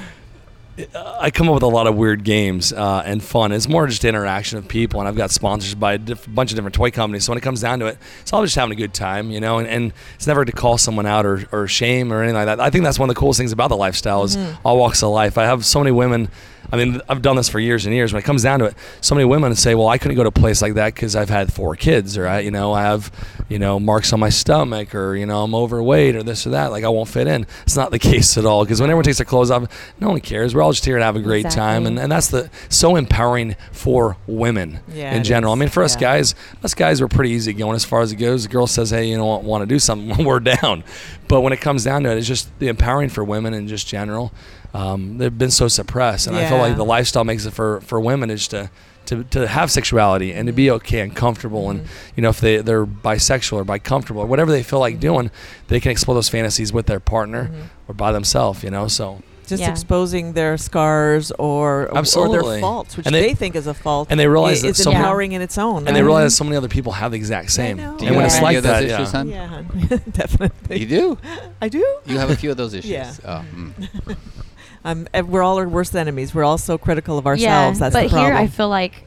[0.94, 3.52] I come up with a lot of weird games uh, and fun.
[3.52, 6.56] It's more just interaction of people, and I've got sponsors by a diff- bunch of
[6.56, 7.24] different toy companies.
[7.24, 9.38] So when it comes down to it, it's all just having a good time, you
[9.38, 9.58] know.
[9.58, 12.58] And, and it's never to call someone out or, or shame or anything like that.
[12.58, 14.66] I think that's one of the coolest things about the lifestyle is Mm-hmm.
[14.66, 15.36] all walks of life.
[15.36, 16.30] I have so many women.
[16.72, 18.12] I mean, I've done this for years and years.
[18.14, 20.30] When it comes down to it, so many women say, "Well, I couldn't go to
[20.30, 23.12] a place like that because I've had four kids, or I, you know, I have,
[23.50, 26.70] you know, marks on my stomach, or you know, I'm overweight, or this or that.
[26.72, 29.18] Like I won't fit in." It's not the case at all because when everyone takes
[29.18, 29.68] their clothes off,
[30.00, 30.54] no one cares.
[30.54, 33.54] We're all just here to have a great time, and, and that's the so empowering
[33.70, 35.52] for women Yeah, in general.
[35.52, 35.58] is.
[35.58, 36.00] I mean, for us Yeah.
[36.00, 38.44] guys, us guys, we're pretty easy going as far as it goes.
[38.44, 40.84] The girl says, "Hey, you know, want, want to do something?" we're down.
[41.28, 43.86] But when it comes down to it, it's just the empowering for women in just
[43.86, 44.32] general.
[44.74, 48.00] Um, they've been so suppressed, and I feel like the lifestyle makes it for for
[48.00, 48.70] women is to.
[49.06, 52.58] To, to have sexuality and to be okay and comfortable and you know if they
[52.58, 55.28] they're bisexual or bi comfortable or whatever they feel like doing
[55.66, 57.50] they can explore those fantasies with their partner
[57.88, 59.70] or by themselves you know so just Yeah.
[59.70, 64.06] exposing their scars or or their faults, which they, they- think is a fault.
[64.08, 65.88] and they realize it's so empowering in its own.
[65.88, 67.96] and they realize so many other people have the exact same know.
[67.98, 69.18] Do and you when have it's any like of those that issues, yeah.
[69.18, 69.28] hon?
[69.28, 70.02] Yeah, hon.
[70.12, 70.78] definitely.
[70.78, 71.18] You do.
[71.60, 71.84] I do.
[72.06, 72.90] You have a few of those issues.
[72.90, 73.12] Yeah.
[73.24, 74.16] Oh, mm.
[74.84, 76.34] Um, we're all our worst enemies.
[76.34, 77.78] We're all so critical of ourselves.
[77.78, 78.32] That's but the problem.
[78.32, 79.04] here I feel like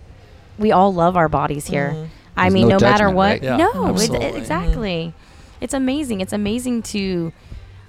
[0.58, 1.92] we all love our bodies here.
[1.94, 2.08] Mhm.
[2.38, 3.30] I There's mean, no no, matter what.
[3.34, 3.44] right?
[3.44, 4.26] Yeah, no, it, absolutely.
[4.28, 5.14] it- exactly.
[5.62, 6.22] It's amazing.
[6.22, 7.32] It's amazing to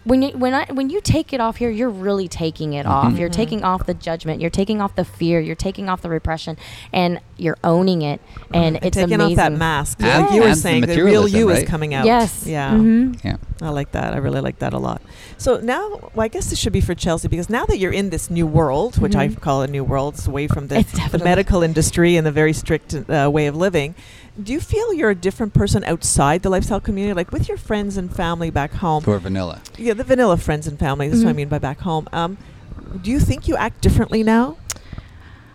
[0.06, 3.12] when you, when I when you take it off here, you're really taking it off.
[3.12, 3.18] Mhm.
[3.18, 4.40] You're taking off the judgment.
[4.40, 5.40] You're taking off the fear.
[5.40, 6.56] You're taking off the repression,
[6.92, 8.20] and you're owning it.
[8.54, 9.32] And And it's taking amazing.
[9.32, 11.62] off that mask, And- like you were and saying, the real you right?
[11.62, 12.04] is coming out.
[12.06, 12.44] Yes.
[12.46, 12.70] Yeah.
[12.70, 13.36] hmm Yeah.
[13.60, 14.14] I like that.
[14.14, 15.02] I really like that a lot.
[15.38, 18.10] So now, well, I guess this should be for Chelsea because now that you're in
[18.10, 19.40] this new world, which I Mhm.
[19.40, 22.94] call a new world, it's away from the, the medical industry and the very strict
[22.94, 23.94] uh, way of living.
[24.42, 27.96] Do you feel you're a different person outside the lifestyle community, like with your friends
[27.96, 29.02] and family back home?
[29.02, 29.62] For vanilla.
[29.78, 31.08] Yeah, the vanilla friends and family.
[31.08, 31.36] That's what I Mhm.
[31.36, 32.06] mean by back home.
[32.12, 32.36] Um,
[33.02, 34.56] do you think you act differently now?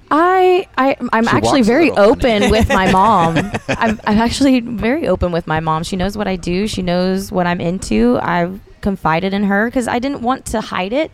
[0.09, 2.35] I, I I'm She actually very little funny.
[2.41, 3.37] open with my mom.
[3.69, 5.83] I'm, I'm actually very open with my mom.
[5.83, 6.67] She knows what I do.
[6.67, 8.19] She knows what I'm into.
[8.21, 11.11] I've confided in her because I didn't want to hide it.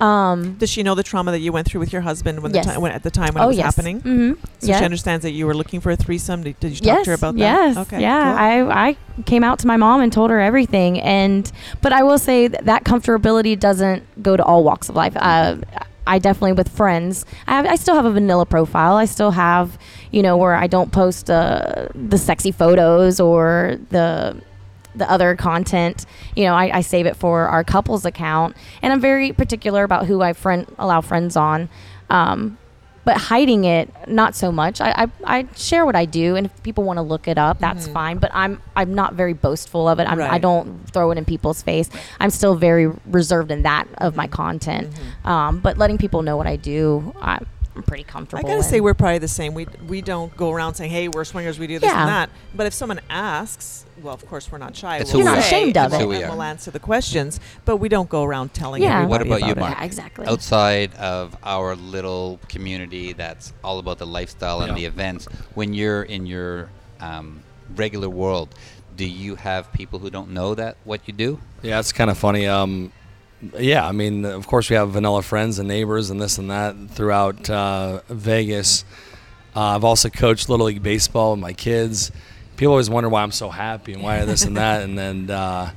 [0.00, 2.66] Um, Does she know the trauma that you went through with your husband when Yes.
[2.66, 3.64] the time when, at the time when oh it was yes.
[3.74, 4.00] happening?
[4.00, 4.78] hmm So yeah.
[4.78, 6.42] she understands that you were looking for a threesome.
[6.42, 7.40] Did, did you talk yes, to her about that?
[7.40, 8.00] yes, Okay.
[8.00, 8.24] yeah.
[8.60, 8.72] cool.
[8.72, 12.18] I I came out to my mom and told her everything, and but I will
[12.18, 15.14] say that, that comfortability doesn't go to all walks of life.
[15.16, 15.56] Uh,
[16.08, 17.24] I definitely with friends.
[17.48, 18.94] I have, I still have a vanilla profile.
[18.94, 19.76] I still have,
[20.12, 24.36] you know, where I don't post uh, the sexy photos or the
[24.96, 26.06] the other content.
[26.34, 30.06] You know, I, I save it for our couples account, and I'm very particular about
[30.06, 31.68] who I friend allow friends on.
[32.10, 32.58] Um,
[33.04, 34.80] but hiding it, not so much.
[34.80, 37.60] I, I, I share what I do, and if people want to look it up,
[37.60, 37.92] that's Mhm.
[37.92, 38.18] fine.
[38.18, 40.08] But I'm I'm not very boastful of it.
[40.08, 41.88] I'm, I don't throw it in people's face.
[42.18, 44.90] I'm still very reserved in that of my content.
[45.24, 45.30] Mhm.
[45.30, 48.44] Um, but letting people know what I do, I'm, I'm pretty comfortable.
[48.44, 49.54] I gotta say we're probably the same.
[49.54, 51.60] We we don't go around saying, "Hey, we're swingers.
[51.60, 52.00] We do this Yeah.
[52.00, 54.98] and that." But if someone asks, well, of course we're not shy.
[54.98, 55.46] It's we'll who we You're not are.
[55.46, 56.00] ashamed of it.
[56.00, 56.30] who we and are.
[56.30, 59.02] We'll answer the questions, but we don't go around telling Yeah.
[59.02, 59.58] everybody What about you, it.
[59.58, 59.76] Marc?
[59.78, 60.26] Yeah, exactly.
[60.26, 64.74] Outside of our little community that's all about the lifestyle and Yeah.
[64.76, 67.42] the events, when you're in your um,
[67.74, 68.54] regular world,
[68.96, 71.38] do you have people who don't know that what you do?
[71.62, 72.46] Yeah, it's kind of funny.
[72.46, 72.92] Um,
[73.58, 76.74] yeah, I mean, of course, we have vanilla friends and neighbors and this and that
[76.90, 78.84] throughout uh, Vegas.
[79.54, 82.10] Uh, I've also coached Little League Baseball with my kids.
[82.56, 84.82] People always wonder why I'm so happy and why this and that.
[84.84, 85.70] And then uh,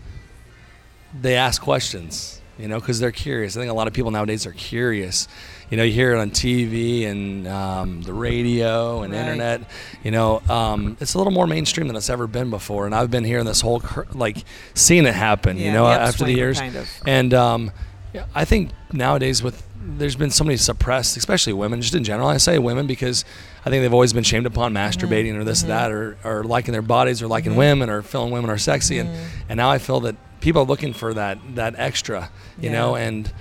[1.19, 3.57] they ask questions, you know, because they're curious.
[3.57, 5.27] I think a lot of people nowadays are curious.
[5.69, 9.19] You know, you hear it on TV and um, the radio and Right.
[9.19, 9.61] internet.
[10.03, 12.85] You know, um, it's a little more mainstream than it's ever been before.
[12.85, 15.85] And I've been here in this whole, cur- like, seeing it happen, Yeah, you know,
[15.85, 16.59] the after the years.
[16.59, 16.89] kind of.
[17.05, 17.71] And um,
[18.13, 22.27] yeah, I think nowadays with there's been so many suppressed, especially women, just in general.
[22.27, 23.23] I say women because
[23.65, 25.05] I think they've always been shamed upon mm-hmm.
[25.05, 27.59] masturbating or this or that, or, or liking their bodies, or liking mm-hmm.
[27.59, 28.99] women, or feeling women are sexy.
[28.99, 29.09] And
[29.47, 33.31] and now I feel that people are looking for that that extra, you know, and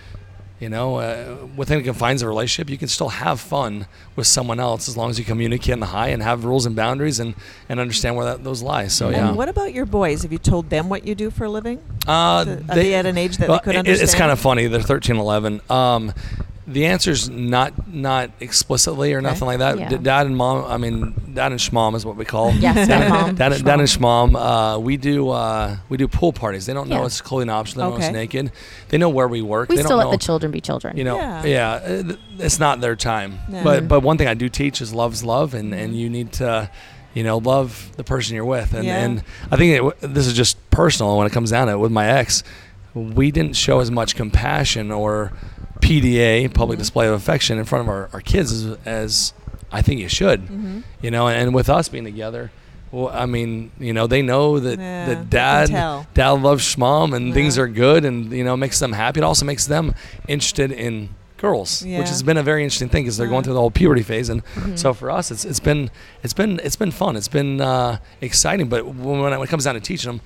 [0.61, 3.86] you know, uh, within the confines of a relationship, you can still have fun
[4.16, 6.74] with someone else as long as you communicate in the high and have rules and
[6.74, 7.34] boundaries and,
[7.68, 8.88] and understand where that, those lie.
[8.88, 9.28] So yeah.
[9.28, 10.22] And what about your boys?
[10.22, 11.78] Have you told them what you do for a living?
[12.06, 14.66] Uh, Are they at an age that they could it- It's kind of funny.
[14.66, 15.61] They're 13, 11.
[15.70, 16.12] Um,
[16.70, 19.26] The answer's not not explicitly or Okay.
[19.26, 19.78] nothing like that.
[19.78, 19.88] Yeah.
[19.88, 22.52] D- Dad and mom, I mean, dad and schmom is what we call.
[22.52, 24.36] Yes, dad, stepmom, dad, dad and schmom.
[24.36, 26.66] Uh, we do uh, we do pool parties.
[26.66, 27.06] They don't know Yeah.
[27.06, 27.86] it's clothing optional.
[27.86, 28.52] They don't know it's naked.
[28.90, 29.70] They know where we work.
[29.70, 30.96] We they still don't let know, the children be children.
[30.96, 31.44] You know, Yeah.
[31.44, 32.02] yeah,
[32.38, 33.38] it's not their time.
[33.48, 33.64] No.
[33.64, 36.70] But but one thing I do teach is love's love, and and you need to.
[37.14, 38.98] You know, love the person you're with, and, Yeah.
[39.02, 41.16] and I think it, this is just personal.
[41.16, 42.44] When it comes down to it, with my ex,
[42.94, 45.32] we didn't show as much compassion or
[45.80, 46.82] PDA, public Mhm.
[46.82, 49.32] display of affection, in front of our, our kids as, as
[49.72, 50.42] I think you should.
[50.42, 50.80] Mm-hmm.
[51.02, 52.50] You know, and with us being together,
[52.90, 57.34] well, I mean, you know, they know that Yeah, that dad dad loves mom and
[57.34, 59.20] things are good, and you know, makes them happy.
[59.20, 59.94] It also makes them
[60.26, 61.98] interested in girls, Yeah.
[62.00, 63.30] which has been a very interesting thing because they're Yeah.
[63.32, 64.78] going through the whole puberty phase, and Mhm.
[64.78, 65.90] so for us, it's it's been
[66.24, 67.14] it's been it's been fun.
[67.14, 70.20] It's been uh, exciting, but when, when it comes down to teaching them.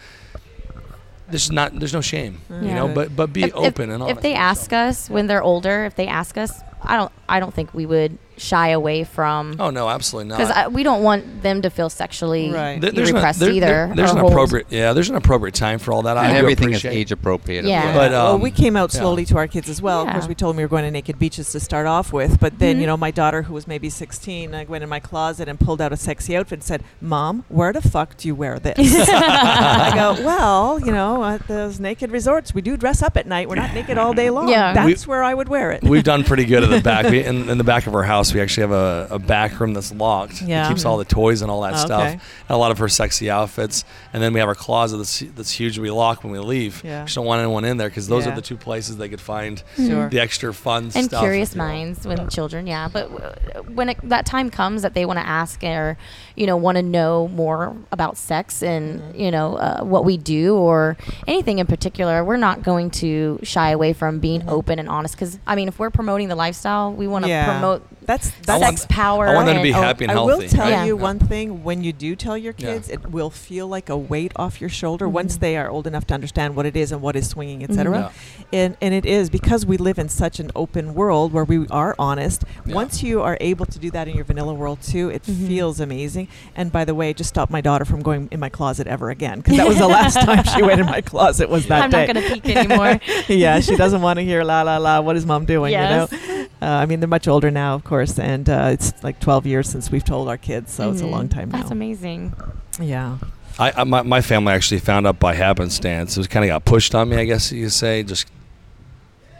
[1.33, 2.89] There's not, there's no shame, you know.
[2.89, 4.19] But but be If- if- open and honest.
[4.19, 6.53] If they ask us when they're older, if they ask us,
[6.83, 10.39] I don't, I don't think we would shy away from oh no, absolutely not.
[10.39, 12.81] because we don't want them to feel sexually Right.
[12.81, 13.67] There- there's an- repressed there- either.
[13.67, 14.93] there- there's or an hold- appropriate, yeah.
[14.93, 16.17] There's an appropriate time for all that.
[16.17, 17.65] And do everything is age appropriate.
[17.65, 17.79] Yeah.
[17.81, 17.95] As well.
[17.95, 19.01] But, well, um, we came out yeah.
[19.01, 20.03] slowly to our kids as well.
[20.03, 20.29] Of course, Yeah.
[20.29, 22.41] we told them we were going to naked beaches to start off with.
[22.41, 22.87] But then, you Mhm.
[22.87, 25.93] know, my daughter, who was maybe 16, I went in my closet and pulled out
[25.93, 28.77] a sexy outfit and said, "Mom, where the fuck do you wear this?"
[29.09, 33.49] I go, "Well, you know, at those naked resorts, we do dress up at night.
[33.49, 34.49] We're not naked all day long.
[34.49, 34.73] Yeah.
[34.73, 37.05] That's where I would wear it." We've done pretty good at the back.
[37.07, 39.93] In, in the back of our house, we actually have a, a back room that's
[39.93, 40.43] locked.
[40.43, 40.67] Yeah.
[40.67, 42.01] It keeps all the toys and all that Oh, stuff.
[42.03, 42.13] okay.
[42.13, 42.21] And
[42.51, 43.85] a lot of her sexy outfits.
[44.13, 45.79] And then we have our closet that's, that's huge.
[45.79, 46.83] We lock when we leave.
[46.85, 47.05] Yeah.
[47.05, 48.33] Just don't want anyone in there because those Yeah.
[48.33, 50.09] are the two places they could find Sure.
[50.09, 51.21] the extra fun and stuff.
[51.23, 51.65] curious you know.
[51.65, 55.27] minds when children yeah but w- when it, that time comes that they want to
[55.27, 55.97] ask or
[56.37, 59.21] you know want to know more about sex and Mm-hmm.
[59.21, 63.71] you know uh, what we do or anything in particular we're not going to shy
[63.71, 64.49] away from being Mm-hmm.
[64.51, 67.45] open and honest because i mean if we're promoting the lifestyle we want to Yeah.
[67.53, 70.05] promote That's I that's want- sex power I want them to and- be oh, happy
[70.05, 70.43] and I healthy.
[70.45, 70.87] will tell right?
[70.87, 71.03] You Yeah.
[71.03, 72.73] one thing: when you do tell your Yeah.
[72.75, 75.13] kids, it will feel like a weight off your shoulder Mhm.
[75.13, 77.99] once they are old enough to understand what it is and what is swinging, etc.
[77.99, 78.45] Mhm.
[78.53, 81.95] And and it is because we live in such an open world where we are
[81.99, 82.45] honest.
[82.67, 82.75] Yeah.
[82.75, 85.47] Once you are able to do that in your vanilla world too, it Mhm.
[85.49, 86.29] feels amazing.
[86.57, 89.39] And by the way, just stop my daughter from going in my closet ever again
[89.41, 92.07] because that was the last time she went in my closet was that i'm day.
[92.07, 95.01] not going to peek anymore yeah, she doesn't want to hear la la la.
[95.01, 95.73] What is mom doing?
[95.73, 96.11] Yes.
[96.13, 96.47] You know.
[96.63, 99.69] Uh, I mean, they're much older now, of course, and uh, it's like 12 years
[99.69, 101.73] since we've told our kids, so it's a long time that's now.
[101.73, 102.33] amazing
[102.81, 103.19] Yeah.
[103.59, 106.17] I, I my, my family actually found out by happenstance.
[106.17, 108.03] It was kind of got pushed on me, I guess you say.
[108.03, 108.27] Just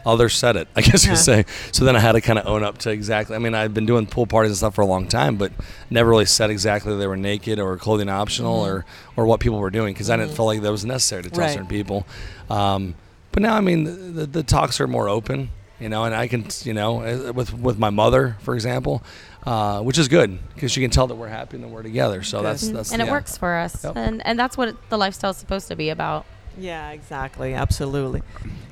[0.05, 1.15] others said it, I guess you Yeah.
[1.15, 1.45] could say.
[1.71, 3.35] So then I had to kind of own up to exactly.
[3.35, 5.51] I mean, I've been doing pool parties and stuff for a long time, but
[5.89, 8.67] never really said exactly they were naked or clothing optional Mhm.
[8.67, 8.85] or
[9.15, 11.39] or what people were doing because I didn't feel like that was necessary to tell
[11.41, 11.51] Right.
[11.53, 12.05] certain people.
[12.49, 12.95] Um,
[13.31, 15.49] but now, I mean, the, the, the talks are more open,
[15.83, 19.03] you know, and I can, you know, uh, with with my mother, for example.
[19.45, 22.23] Uh, which is good because she can tell that we're happy and that we're together.
[22.23, 22.45] So Good.
[22.45, 23.97] that's that's and it works for us Yep.
[23.97, 26.25] and and that's what the lifestyle is supposed to be about
[26.57, 27.53] Yeah, exactly.
[27.53, 28.21] Absolutely.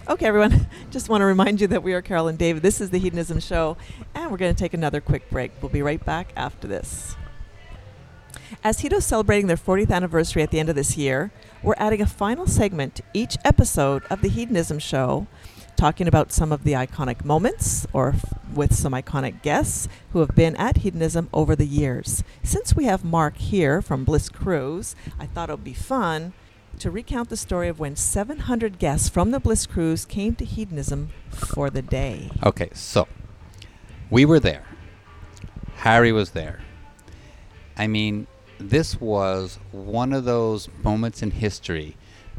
[0.07, 0.67] Okay, everyone.
[0.91, 2.63] Just want to remind you that we are Carol and David.
[2.63, 3.75] This is the Hedonism Show,
[4.15, 5.51] and we're going to take another quick break.
[5.61, 7.17] We'll be right back after this.
[8.63, 11.31] As Hedo's celebrating their 40th anniversary at the end of this year,
[11.63, 15.27] we're adding a final segment to each episode of the Hedonism Show,
[15.75, 20.35] talking about some of the iconic moments or f- with some iconic guests who have
[20.35, 22.23] been at Hedonism over the years.
[22.43, 26.33] Since we have Marc here from Bliss Cruise, I thought it would be fun
[26.79, 31.09] to recount the story of when 700 guests from the Bliss Cruise came to Hedonism
[31.29, 32.31] for the day.
[32.43, 33.07] Okay, so
[34.09, 34.63] we were there.
[35.77, 36.61] Harry was there.
[37.77, 38.27] I mean,
[38.59, 41.97] this was one of those moments in history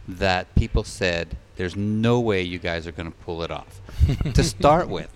[0.09, 3.80] that people said, "There's no way you guys are going to pull it off."
[4.34, 5.11] to start with,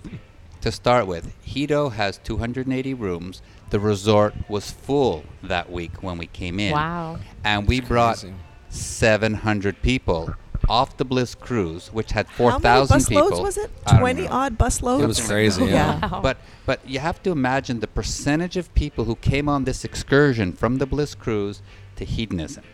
[0.61, 3.43] to start with, Hedo has 280 rooms.
[3.71, 8.19] The resort was full that week when we came in, wow and we It's brought
[8.19, 8.35] crazy.
[8.69, 10.35] 700 people
[10.69, 13.23] off the Bliss cruise, which had 4,000 people.
[13.23, 13.71] How many 4,000 bus was it?
[13.87, 14.29] I don't 20 know.
[14.31, 15.05] odd bus loads?
[15.05, 15.65] It was crazy.
[15.67, 15.71] Yeah.
[16.01, 16.09] Yeah.
[16.09, 16.21] Wow.
[16.21, 20.53] But but you have to imagine the percentage of people who came on this excursion
[20.53, 21.63] from the Bliss cruise
[21.97, 22.65] to hedonism.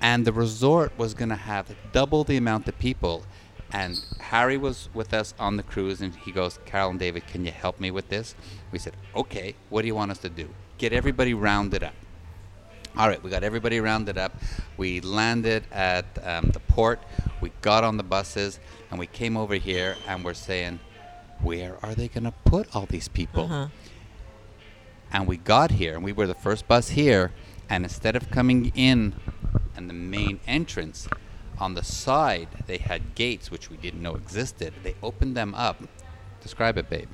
[0.00, 3.24] And the resort was going to have double the amount of people.
[3.72, 7.44] And Harry was with us on the cruise, and he goes, Carol and David, can
[7.44, 8.34] you help me with this?
[8.72, 10.48] We said, okay, what do you want us to do?
[10.78, 11.94] Get everybody rounded up.
[12.96, 14.34] All right, we got everybody rounded up.
[14.76, 17.00] We landed at um, the port.
[17.40, 18.58] We got on the buses,
[18.90, 20.80] and we came over here, and we're saying,
[21.40, 23.44] where are they going to put all these people?
[23.44, 23.68] Uh-huh.
[25.12, 27.32] And we got here, and we were the first bus here.
[27.68, 29.14] And instead of coming in
[29.80, 31.08] and the main entrance,
[31.58, 34.72] on the side they had gates which we didn't know existed.
[34.82, 35.82] They opened them up
[36.42, 37.08] Describe it, babe.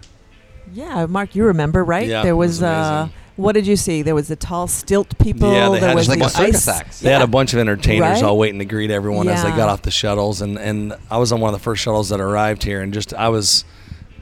[0.72, 2.06] Yeah, Marc, you remember, right?
[2.06, 4.02] Yeah, there it was, was uh, what did you see?
[4.02, 5.52] There was the tall stilt people.
[5.52, 7.00] Yeah, they there had was like the a circus ice- acts.
[7.00, 8.22] They had a bunch of entertainers Right?
[8.22, 11.32] all waiting to greet everyone as they got off the shuttles, and, and I was
[11.32, 13.64] on one of the first shuttles that arrived here, and just I was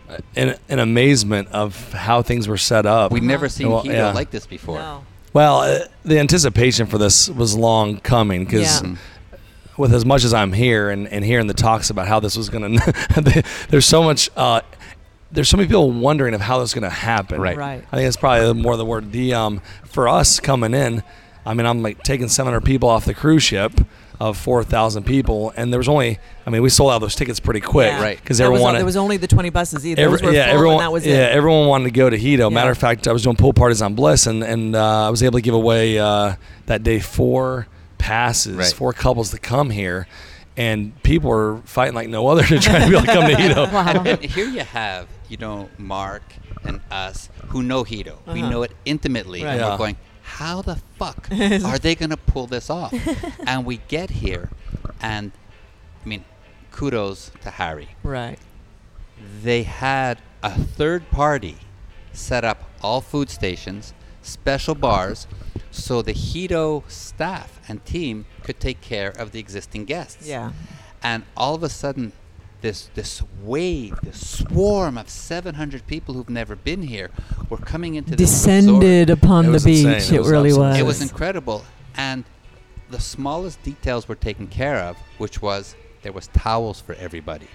[0.09, 3.13] uh, in, in amazement of how things were set up.
[3.13, 4.13] We'd never seen Well, yeah.
[4.13, 4.79] like this before.
[4.79, 5.05] No.
[5.35, 8.95] Well, uh, the anticipation for this was long coming because Yeah.
[9.77, 12.49] With as much as I'm here and, and hearing the talks about how this was
[12.49, 14.61] going to, there's so much, uh,
[15.33, 17.41] there's so many people wondering of how this is going to happen.
[17.41, 17.57] Right.
[17.57, 17.85] Right.
[17.91, 19.11] I think that's probably more the word.
[19.11, 21.03] The um, for us coming in,
[21.45, 23.73] I mean, I'm like taking 700 people off the cruise ship
[24.21, 27.61] of 4,000 people, and there was only, I mean, we sold out those tickets pretty
[27.61, 28.01] quick, Yeah.
[28.03, 28.17] Right.
[28.21, 30.03] Because There was, everyone a- wanted, there was only the 20 buses either.
[30.03, 31.33] Every- Those were yeah, everyone, and that was yeah, it.
[31.33, 32.53] everyone wanted to go to Hedo.
[32.53, 35.23] Matter of fact, I was doing pool parties on Bliss, and and uh, I was
[35.23, 36.35] able to give away uh,
[36.67, 37.67] that day four
[37.99, 38.73] passes, Right.
[38.73, 40.07] four couples to come here,
[40.57, 43.35] and people were fighting like no other to try to be able to come to
[43.35, 43.67] Hedo.
[43.99, 46.23] And, and here you have, you know, Marc
[46.65, 48.17] and us who know Hedo.
[48.33, 48.51] We Uh-huh.
[48.51, 49.51] know it intimately, Right.
[49.53, 49.71] and Yeah.
[49.73, 49.97] we're going,
[50.39, 52.93] how the fuck are they going to pull this off?
[53.47, 54.51] and we get here,
[55.01, 55.33] and
[56.05, 56.25] I mean,
[56.73, 57.91] kudos to Harry.
[58.03, 58.39] Right.
[59.43, 61.57] They had a third party
[62.13, 65.27] set up all food stations, special bars,
[65.71, 70.53] so the Hedo staff and team could take care of the existing guests Yeah.
[71.03, 72.13] and all of a sudden
[72.65, 77.11] this this wave this swarm of 700 people who've never been here
[77.51, 79.85] were coming into this Descended upon It the beach.
[79.85, 80.15] insane.
[80.15, 80.79] It It, was really absolutely was.
[80.81, 81.65] it was incredible
[81.97, 82.25] and
[82.91, 87.49] the smallest details were taken care of which was there was towels for everybody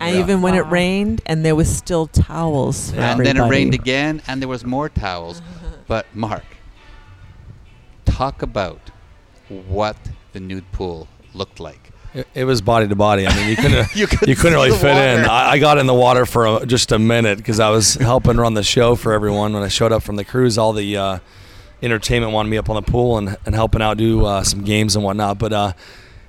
[0.00, 0.22] And Yeah.
[0.22, 2.90] even when it rained, and there was still towels.
[2.90, 3.12] For Yeah.
[3.12, 5.76] and then it rained again and there was more towels uh-huh.
[5.86, 6.44] but marc
[8.04, 8.90] talk about
[9.78, 9.96] what
[10.34, 11.83] the nude pool looked like
[12.14, 13.26] It, it was body to body.
[13.26, 15.24] I mean, you couldn't You could you couldn't really the fit in.
[15.24, 18.36] I, I got in the water for a, just a minute because I was helping
[18.36, 20.56] run the show for everyone when I showed up from the cruise.
[20.56, 21.18] All the uh,
[21.82, 24.94] entertainment wanted me up on the pool and, and helping out do uh, some games
[24.96, 25.38] and whatnot.
[25.38, 25.72] But uh,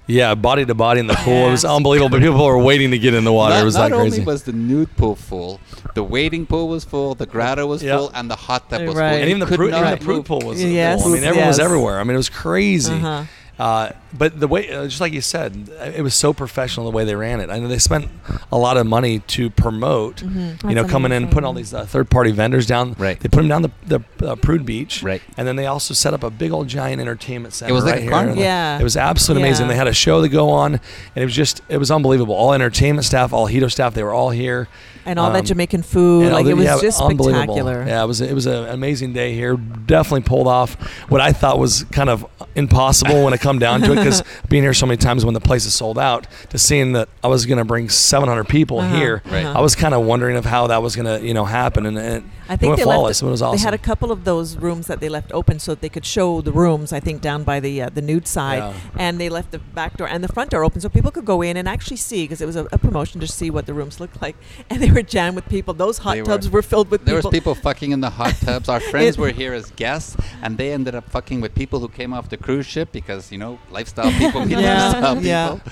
[0.07, 1.47] yeah, body to body in the pool.
[1.47, 2.09] It was unbelievable.
[2.09, 3.55] But people were waiting to get in the water.
[3.55, 4.21] Not, it was not that crazy.
[4.21, 5.59] only was the nude pool full,
[5.93, 7.97] the waiting pool was full, the grotto was Yeah.
[7.97, 9.11] full, and the hot tub was Right.
[9.13, 9.19] full.
[9.21, 11.11] and even the, Could even the prude pool was Yes, full.
[11.11, 11.99] I mean, everyone was everywhere.
[11.99, 12.93] I mean, it was crazy.
[12.93, 13.23] Uh-huh.
[13.57, 17.03] Uh, but the way, uh, just like you said, it was so professional the way
[17.05, 17.49] they ran it.
[17.49, 18.09] I know they spent
[18.51, 20.18] a lot of money to promote.
[20.18, 20.70] Mm-hmm.
[20.70, 22.93] You know, That's coming in and putting all these uh, third-party vendors down.
[22.97, 23.20] Right.
[23.20, 25.03] They put them down the, the uh, Prude Beach.
[25.03, 25.22] Right.
[25.38, 27.74] And then they also set up a big old giant entertainment center.
[27.74, 28.11] was like right a here.
[28.11, 28.41] carnival.
[28.43, 28.80] Yeah.
[28.80, 29.68] It was absolutely amazing.
[29.68, 30.82] They had a show to go on, and
[31.16, 32.36] it was just it was unbelievable.
[32.36, 34.68] All entertainment staff, all Hedo staff, they were all here.
[35.05, 36.32] and all that Um, Jamaican food.
[36.32, 37.84] Like the- it was yeah, just spectacular.
[37.86, 39.55] Yeah, it was it was an amazing day here.
[39.55, 40.76] Definitely pulled off
[41.09, 44.64] what I thought was kind of impossible when it come down to it because being
[44.64, 47.45] here so many times when the place is sold out to seeing that I was
[47.45, 49.22] going to bring 700 people Uh-huh, here.
[49.26, 49.45] Right.
[49.45, 49.60] uh-huh.
[49.60, 51.97] I was kind of wondering of how that was going to you know happen and,
[51.97, 53.22] and I think went they flawless.
[53.22, 53.28] left.
[53.28, 53.58] it was awesome.
[53.58, 56.06] They had a couple of those rooms that they left open so that they could
[56.06, 56.93] show the rooms.
[56.93, 58.74] I think down by the uh, the nude side, Yeah.
[58.98, 61.41] and they left the back door and the front door open so people could go
[61.41, 64.00] in and actually see because it was a, a promotion to see what the rooms
[64.00, 64.36] looked like.
[64.70, 65.74] And they were jammed with people.
[65.74, 67.14] Those hot They tubs were, filled with people.
[67.14, 67.32] There people.
[67.32, 68.68] was people fucking in the hot tubs.
[68.70, 72.14] Our friends were here as guests, and they ended up fucking with people who came
[72.14, 74.60] off the cruise ship because you know lifestyle people Yeah,
[74.91, 75.54] lifestyle yeah.
[75.56, 75.72] people.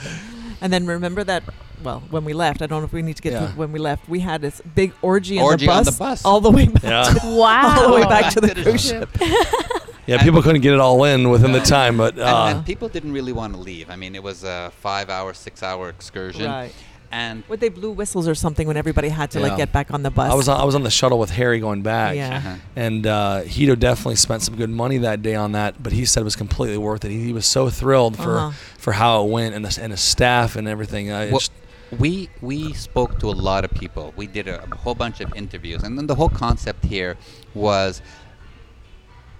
[0.62, 1.44] And then remember that.
[1.84, 3.48] Well, when we left, I don't know if we need to get Yeah.
[3.48, 4.08] to when we left.
[4.08, 6.26] We had this big orgy, Orgy on, on the the bus, bus.
[6.26, 6.84] all the way back.
[6.84, 7.04] Yeah.
[7.04, 7.76] To, Wow.
[7.80, 9.10] all the way back to the cruise ship.
[9.18, 9.84] ship.
[10.08, 12.90] yeah, people couldn't get it all in within the time, but And, uh, and people
[12.90, 13.90] didn't really want to leave.
[13.90, 16.74] I mean, it was a five-hour, six-hour excursion, Right.
[17.12, 19.48] and What they blew whistles or something when everybody had to Yeah.
[19.48, 20.32] like get back on the bus.
[20.32, 22.16] I was on, I was on the shuttle with Harry going back.
[22.16, 22.38] Yeah.
[22.38, 22.56] Uh-huh.
[22.76, 26.22] And uh, Hedo definitely spent some good money that day on that, but he said
[26.22, 27.12] it was completely worth it.
[27.12, 28.52] He, he was so thrilled for, Uh-huh.
[28.78, 31.10] for how it went and the, and his staff and everything.
[31.12, 31.50] Uh, Well, it's-
[32.00, 34.14] we we spoke to a lot of people.
[34.16, 37.18] We did a, a whole bunch of interviews, and then the whole concept here
[37.54, 38.02] was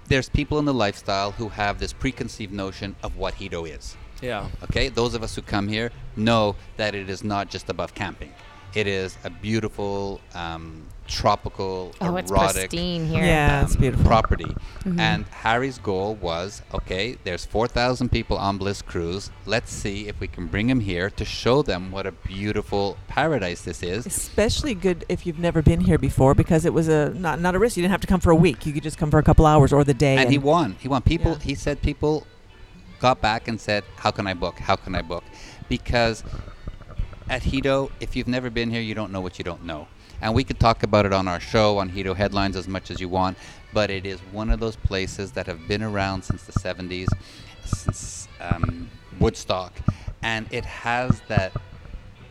[0.08, 3.96] there's people in the lifestyle who have this preconceived notion of what Hedo is.
[4.20, 4.48] yeah.
[4.64, 8.32] Okay, those of us who come here know that it is not just above camping.
[8.74, 13.24] It is a beautiful, um, tropical, Oh, it's erotic pristine here.
[13.24, 14.06] Yeah, it's um, beautiful.
[14.06, 14.56] property.
[14.84, 14.98] Mhm.
[14.98, 19.30] And Harry's goal was okay, there's 4,000 people on Bliss Cruise.
[19.46, 23.62] Let's see if we can bring them here to show them what a beautiful paradise
[23.62, 24.06] this is.
[24.06, 27.58] Especially good if you've never been here before because it was a not not a
[27.58, 27.76] risk.
[27.76, 28.64] You didn't have to come for a week.
[28.66, 30.16] You could just come for a couple hours or the day.
[30.16, 30.76] And he won.
[30.80, 31.02] He won.
[31.02, 31.38] People, Yeah.
[31.44, 32.26] he said people
[33.00, 34.58] got back and said, How can I book?
[34.58, 35.24] How can I book?
[35.68, 36.24] Because
[37.28, 39.88] at Hedo, if you've never been here, you don't know what you don't know.
[40.20, 43.00] And we could talk about it on our show on Hedo Headlines as much as
[43.00, 43.36] you want,
[43.72, 47.08] but it is one of those places that have been around since the 70s,
[47.64, 48.88] since um,
[49.18, 49.72] Woodstock,
[50.22, 51.52] and it has that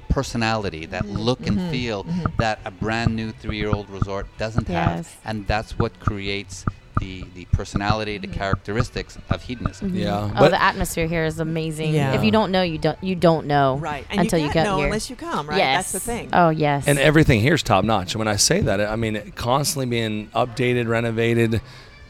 [0.09, 1.17] personality, that mm-hmm.
[1.17, 1.71] look and mm-hmm.
[1.71, 2.25] feel mm-hmm.
[2.38, 6.65] that a brand new three-year-old resort doesn't have, and that's what creates
[6.99, 9.95] the the personality, the characteristics of hedonism.
[9.95, 11.93] Yeah, Oh, but the atmosphere here is amazing.
[11.93, 12.13] Yeah.
[12.13, 14.05] If you don't know, you don't you don't know Right.
[14.09, 14.85] And until you, you, can't get know here.
[14.87, 15.57] unless you come, right?
[15.57, 15.91] Yes.
[15.91, 16.29] That's the thing.
[16.33, 16.87] Oh yes.
[16.87, 18.13] and everything here is top notch.
[18.13, 21.61] And when I say that, I mean it constantly being updated, renovated.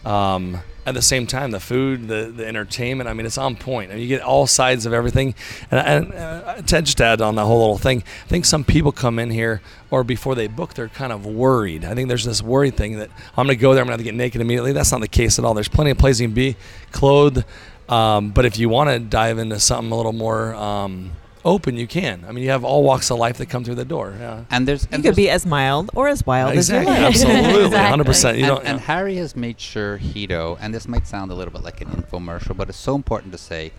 [0.06, 3.92] Um, at the same time, the food, the, the entertainment, I mean, it's on point.
[3.92, 5.34] I mean, you get all sides of everything.
[5.72, 8.92] And, and uh, to just add on the whole little thing, I think some people
[8.92, 11.86] come in here or before they book, they're kind of worried.
[11.86, 14.04] I think there's this worry thing that I'm going to go there, I'm going to
[14.04, 14.74] get naked immediately.
[14.74, 15.54] That's not the case at all.
[15.54, 16.58] There's plenty of places you can be
[16.92, 17.46] clothed.
[17.88, 21.12] Um, but if you want to dive into something a little more um,
[21.46, 22.24] open, you can.
[22.28, 24.14] I mean, you have all walks of life that come through the door.
[24.18, 24.46] Yeah.
[24.50, 26.94] And there's You could there's- be as mild or as wild Exactly.
[26.94, 27.36] as you like.
[27.38, 27.66] Absolutely.
[27.66, 28.04] Exactly.
[28.04, 28.24] 100%.
[28.38, 31.52] You and, don't, and Harry has made sure Hedo, and this might sound a little
[31.52, 33.72] bit like an infomercial, but it's so important to say,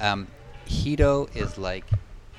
[0.00, 0.26] um,
[0.66, 1.84] Hedo is like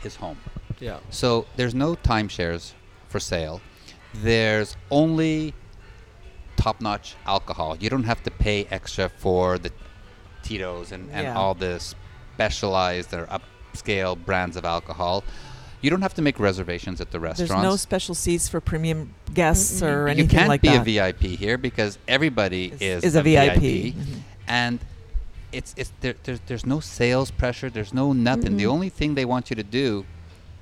[0.02, 0.38] his home.
[0.80, 1.00] yeah.
[1.10, 2.74] So there's no timeshares
[3.10, 3.62] for sale.
[4.16, 5.54] There's only
[6.58, 7.78] top-notch alcohol.
[7.80, 9.72] You don't have to pay extra for the
[10.44, 11.36] Tito's and, and Yeah.
[11.38, 13.28] all the specialized or
[13.84, 15.24] upscale brands of alcohol.
[15.82, 17.50] You don't have to make reservations at the restaurant.
[17.50, 20.34] There's no special seats for premium guests or anything like that.
[20.34, 21.10] you can't like be that.
[21.10, 23.60] a VIP here because everybody is, is a VIP.
[23.60, 23.96] VIP,
[24.48, 24.80] and
[25.52, 27.70] it's it's there, there's there's no sales pressure.
[27.70, 28.58] There's no nothing.
[28.58, 30.06] The only thing they want you to do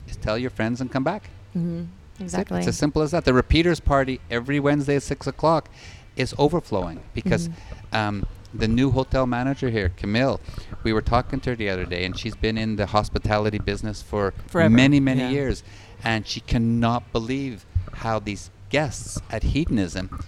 [0.10, 1.30] is tell your friends and come back.
[1.56, 1.88] Mhm.
[2.20, 2.60] Exactly.
[2.60, 3.26] It's as simple as that.
[3.26, 5.70] The repeaters party every Wednesday at six o'clock
[6.16, 7.96] is overflowing because Mm-hmm.
[7.96, 10.40] um, the new hotel manager here, Camille,
[10.84, 14.02] we were talking to her the other day, and she's been in the hospitality business
[14.02, 15.30] for Forever, many many yeah.
[15.30, 15.64] years,
[16.04, 20.20] and she cannot believe how these guests at Hedonism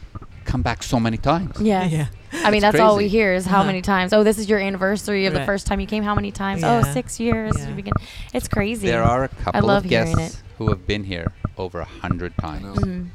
[0.45, 1.59] come back so many times.
[1.59, 1.91] Yes.
[1.91, 2.07] Yeah.
[2.31, 3.67] I mean, It's that's all we hear is how Uh-huh.
[3.67, 4.13] many times.
[4.13, 6.03] Oh, this is your anniversary of the first time you came.
[6.03, 6.61] How many times?
[6.61, 6.83] Yeah.
[6.85, 7.53] Oh, six years.
[7.57, 7.91] Yeah.
[8.33, 8.87] It's crazy.
[8.87, 12.77] There are a couple love of guests who have been here over a hundred times.
[12.77, 13.07] Mhm.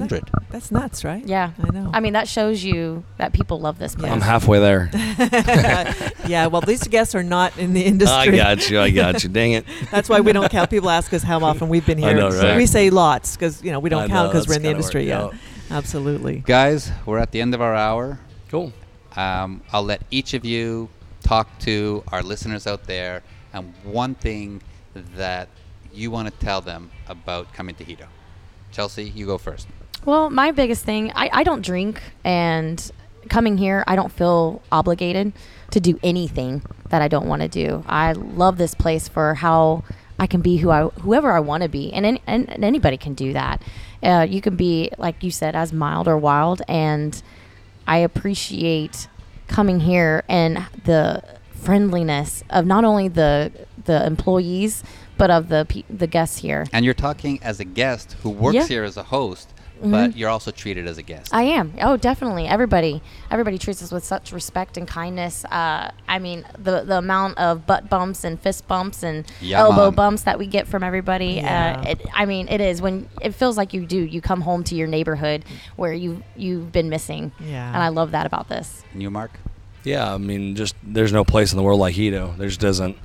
[0.00, 0.30] Hundred.
[0.50, 1.24] That's nuts, right?
[1.24, 1.52] Yeah.
[1.62, 1.90] I know.
[1.92, 4.10] I mean, that shows you that people love this place.
[4.10, 4.90] I'm halfway there.
[6.26, 8.40] yeah, well, these guests are not in the industry.
[8.40, 8.80] I got you.
[8.80, 9.30] I got you.
[9.30, 9.64] Dang it.
[9.90, 10.70] That's why we don't count.
[10.70, 12.08] People ask us how often we've been here.
[12.08, 12.20] I here.
[12.20, 12.56] know, right?
[12.56, 15.08] We say lots because you know we don't count because we're in the industry.
[15.08, 16.42] work Yeah, absolutely.
[16.46, 18.18] Guys, we're at the end of our hour.
[18.48, 18.72] Cool.
[19.16, 20.88] Um, I'll let each of you
[21.22, 23.22] talk to our listeners out there
[23.52, 24.60] and one thing
[25.16, 25.48] that
[25.92, 28.06] you want to tell them about coming to Hedo.
[28.72, 29.68] Chelsea, you go first.
[30.04, 32.90] Well, my biggest thing, I, I don't drink, and
[33.28, 35.32] coming here, I don't feel obligated
[35.70, 37.84] to do anything that I don't want to do.
[37.88, 39.82] I love this place for how
[40.18, 42.96] I can be who I, whoever I want to be, and, any, and, and anybody
[42.98, 43.62] can do that.
[44.02, 47.22] Uh, you can be, like you said, as mild or wild, and
[47.86, 49.08] I appreciate
[49.48, 53.50] coming here and the friendliness of not only the
[53.84, 54.82] the employees
[55.16, 56.66] but of the the guests here.
[56.72, 58.66] And you're talking as a guest who works Yeah.
[58.66, 59.90] here as a host, Mhm.
[59.90, 61.34] but you're also treated as a guest.
[61.34, 61.74] I am.
[61.80, 62.46] Oh, definitely.
[62.46, 65.44] Everybody, everybody treats us with such respect and kindness.
[65.46, 69.86] Uh, I mean, the the amount of butt bumps and fist bumps and Yeah, elbow
[69.86, 69.94] man.
[69.94, 71.34] bumps that we get from everybody.
[71.42, 71.82] Yeah.
[71.84, 73.98] Uh, it, I mean, it is when it feels like you do.
[73.98, 75.44] You come home to your neighborhood
[75.76, 77.32] where you you've been missing.
[77.40, 77.66] Yeah.
[77.74, 78.82] And I love that about this.
[78.92, 79.32] And you, Marc?
[79.82, 82.36] Yeah, I mean, just there's no place in the world like Hedo.
[82.38, 82.96] There just doesn't.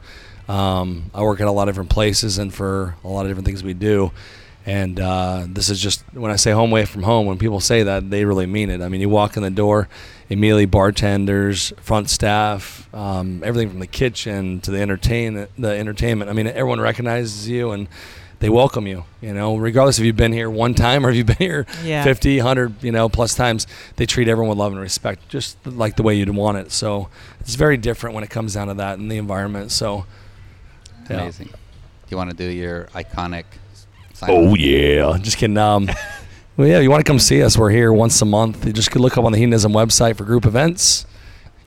[0.47, 3.45] Um, I work at a lot of different places and for a lot of different
[3.45, 4.11] things we do.
[4.65, 7.25] And uh, this is just when I say home away from home.
[7.25, 8.81] When people say that, they really mean it.
[8.81, 9.87] I mean, you walk in the door,
[10.29, 16.29] immediately bartenders, front staff, um, everything from the kitchen to the entertain the entertainment.
[16.29, 17.87] I mean, everyone recognizes you and
[18.39, 19.05] they welcome you.
[19.21, 22.03] You know, regardless if you've been here one time or if you've been here Yeah.
[22.03, 25.95] 50, 100, you know, plus times, they treat everyone with love and respect, just like
[25.95, 26.71] the way you'd want it.
[26.71, 29.71] So it's very different when it comes down to that in the environment.
[29.71, 30.05] So,
[31.09, 31.21] yeah.
[31.21, 31.47] Amazing.
[31.47, 31.53] Do
[32.09, 33.45] you want to do your iconic
[34.19, 34.57] sign Oh off?
[34.59, 35.57] yeah, just kidding.
[35.57, 35.89] Um,
[36.57, 37.57] well, yeah, you want to come see us?
[37.57, 38.65] We're here once a month.
[38.65, 41.05] You just could look up on the Hedonism website for group events.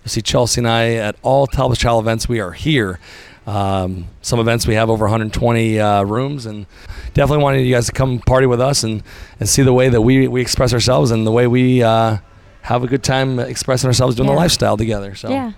[0.02, 2.28] You'll see Chelsea and I at all Talbot Child events.
[2.28, 2.98] We are here.
[3.46, 6.66] Um, some events we have over 120 uh, rooms, and
[7.14, 9.02] definitely wanted you guys to come party with us and,
[9.40, 12.18] and see the way that we, we express ourselves and the way we uh,
[12.62, 15.14] have a good time expressing ourselves doing the lifestyle together.
[15.16, 15.52] So Yeah.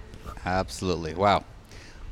[0.47, 1.15] Absolutely.
[1.15, 1.45] Wow.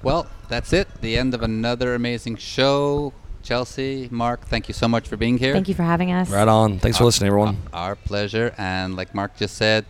[0.02, 0.88] Well, that's it.
[1.00, 3.12] The end of another amazing show.
[3.42, 5.52] Chelsea, Marc, thank you so much for being here.
[5.52, 6.30] Thank you for having us.
[6.30, 6.78] right on.
[6.78, 7.56] Thanks for Uh, listening, everyone.
[7.72, 8.54] Our pleasure.
[8.58, 9.84] And like Marc just said,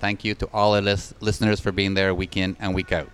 [0.00, 3.08] thank you to all our lis- listeners for being there week in and week out.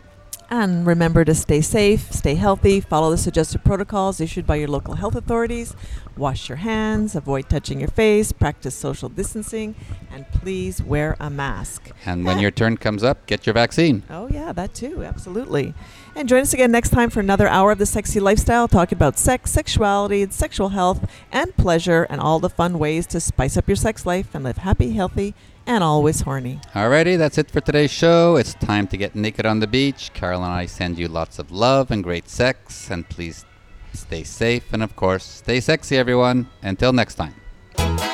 [0.53, 4.95] And remember to stay safe, stay healthy, follow the suggested protocols issued by your local
[4.95, 5.77] health authorities,
[6.17, 9.77] wash your hands, avoid touching your face, practice social distancing,
[10.11, 11.93] And please wear a mask.
[12.05, 12.57] And when your ah.
[12.57, 14.03] turn comes up, get your vaccine.
[14.11, 15.05] Oh, yeah, that too.
[15.05, 15.73] Absolutely.
[16.17, 19.19] And join us again next time for another hour of the sexy lifestyle, talking about
[19.19, 23.69] sex, sexuality, and sexual health, and pleasure, and all the fun ways to spice up
[23.69, 25.33] your sex life and live happy, healthy,
[25.71, 26.59] and always horny.
[26.75, 28.35] Alrighty, that's it for today's show.
[28.35, 30.11] It's time to get naked on the beach.
[30.15, 32.91] Carol and I send you lots of love and great sex.
[32.91, 33.45] And please
[33.93, 36.49] stay safe and, of course, stay sexy, everyone.
[36.63, 37.35] Until next time.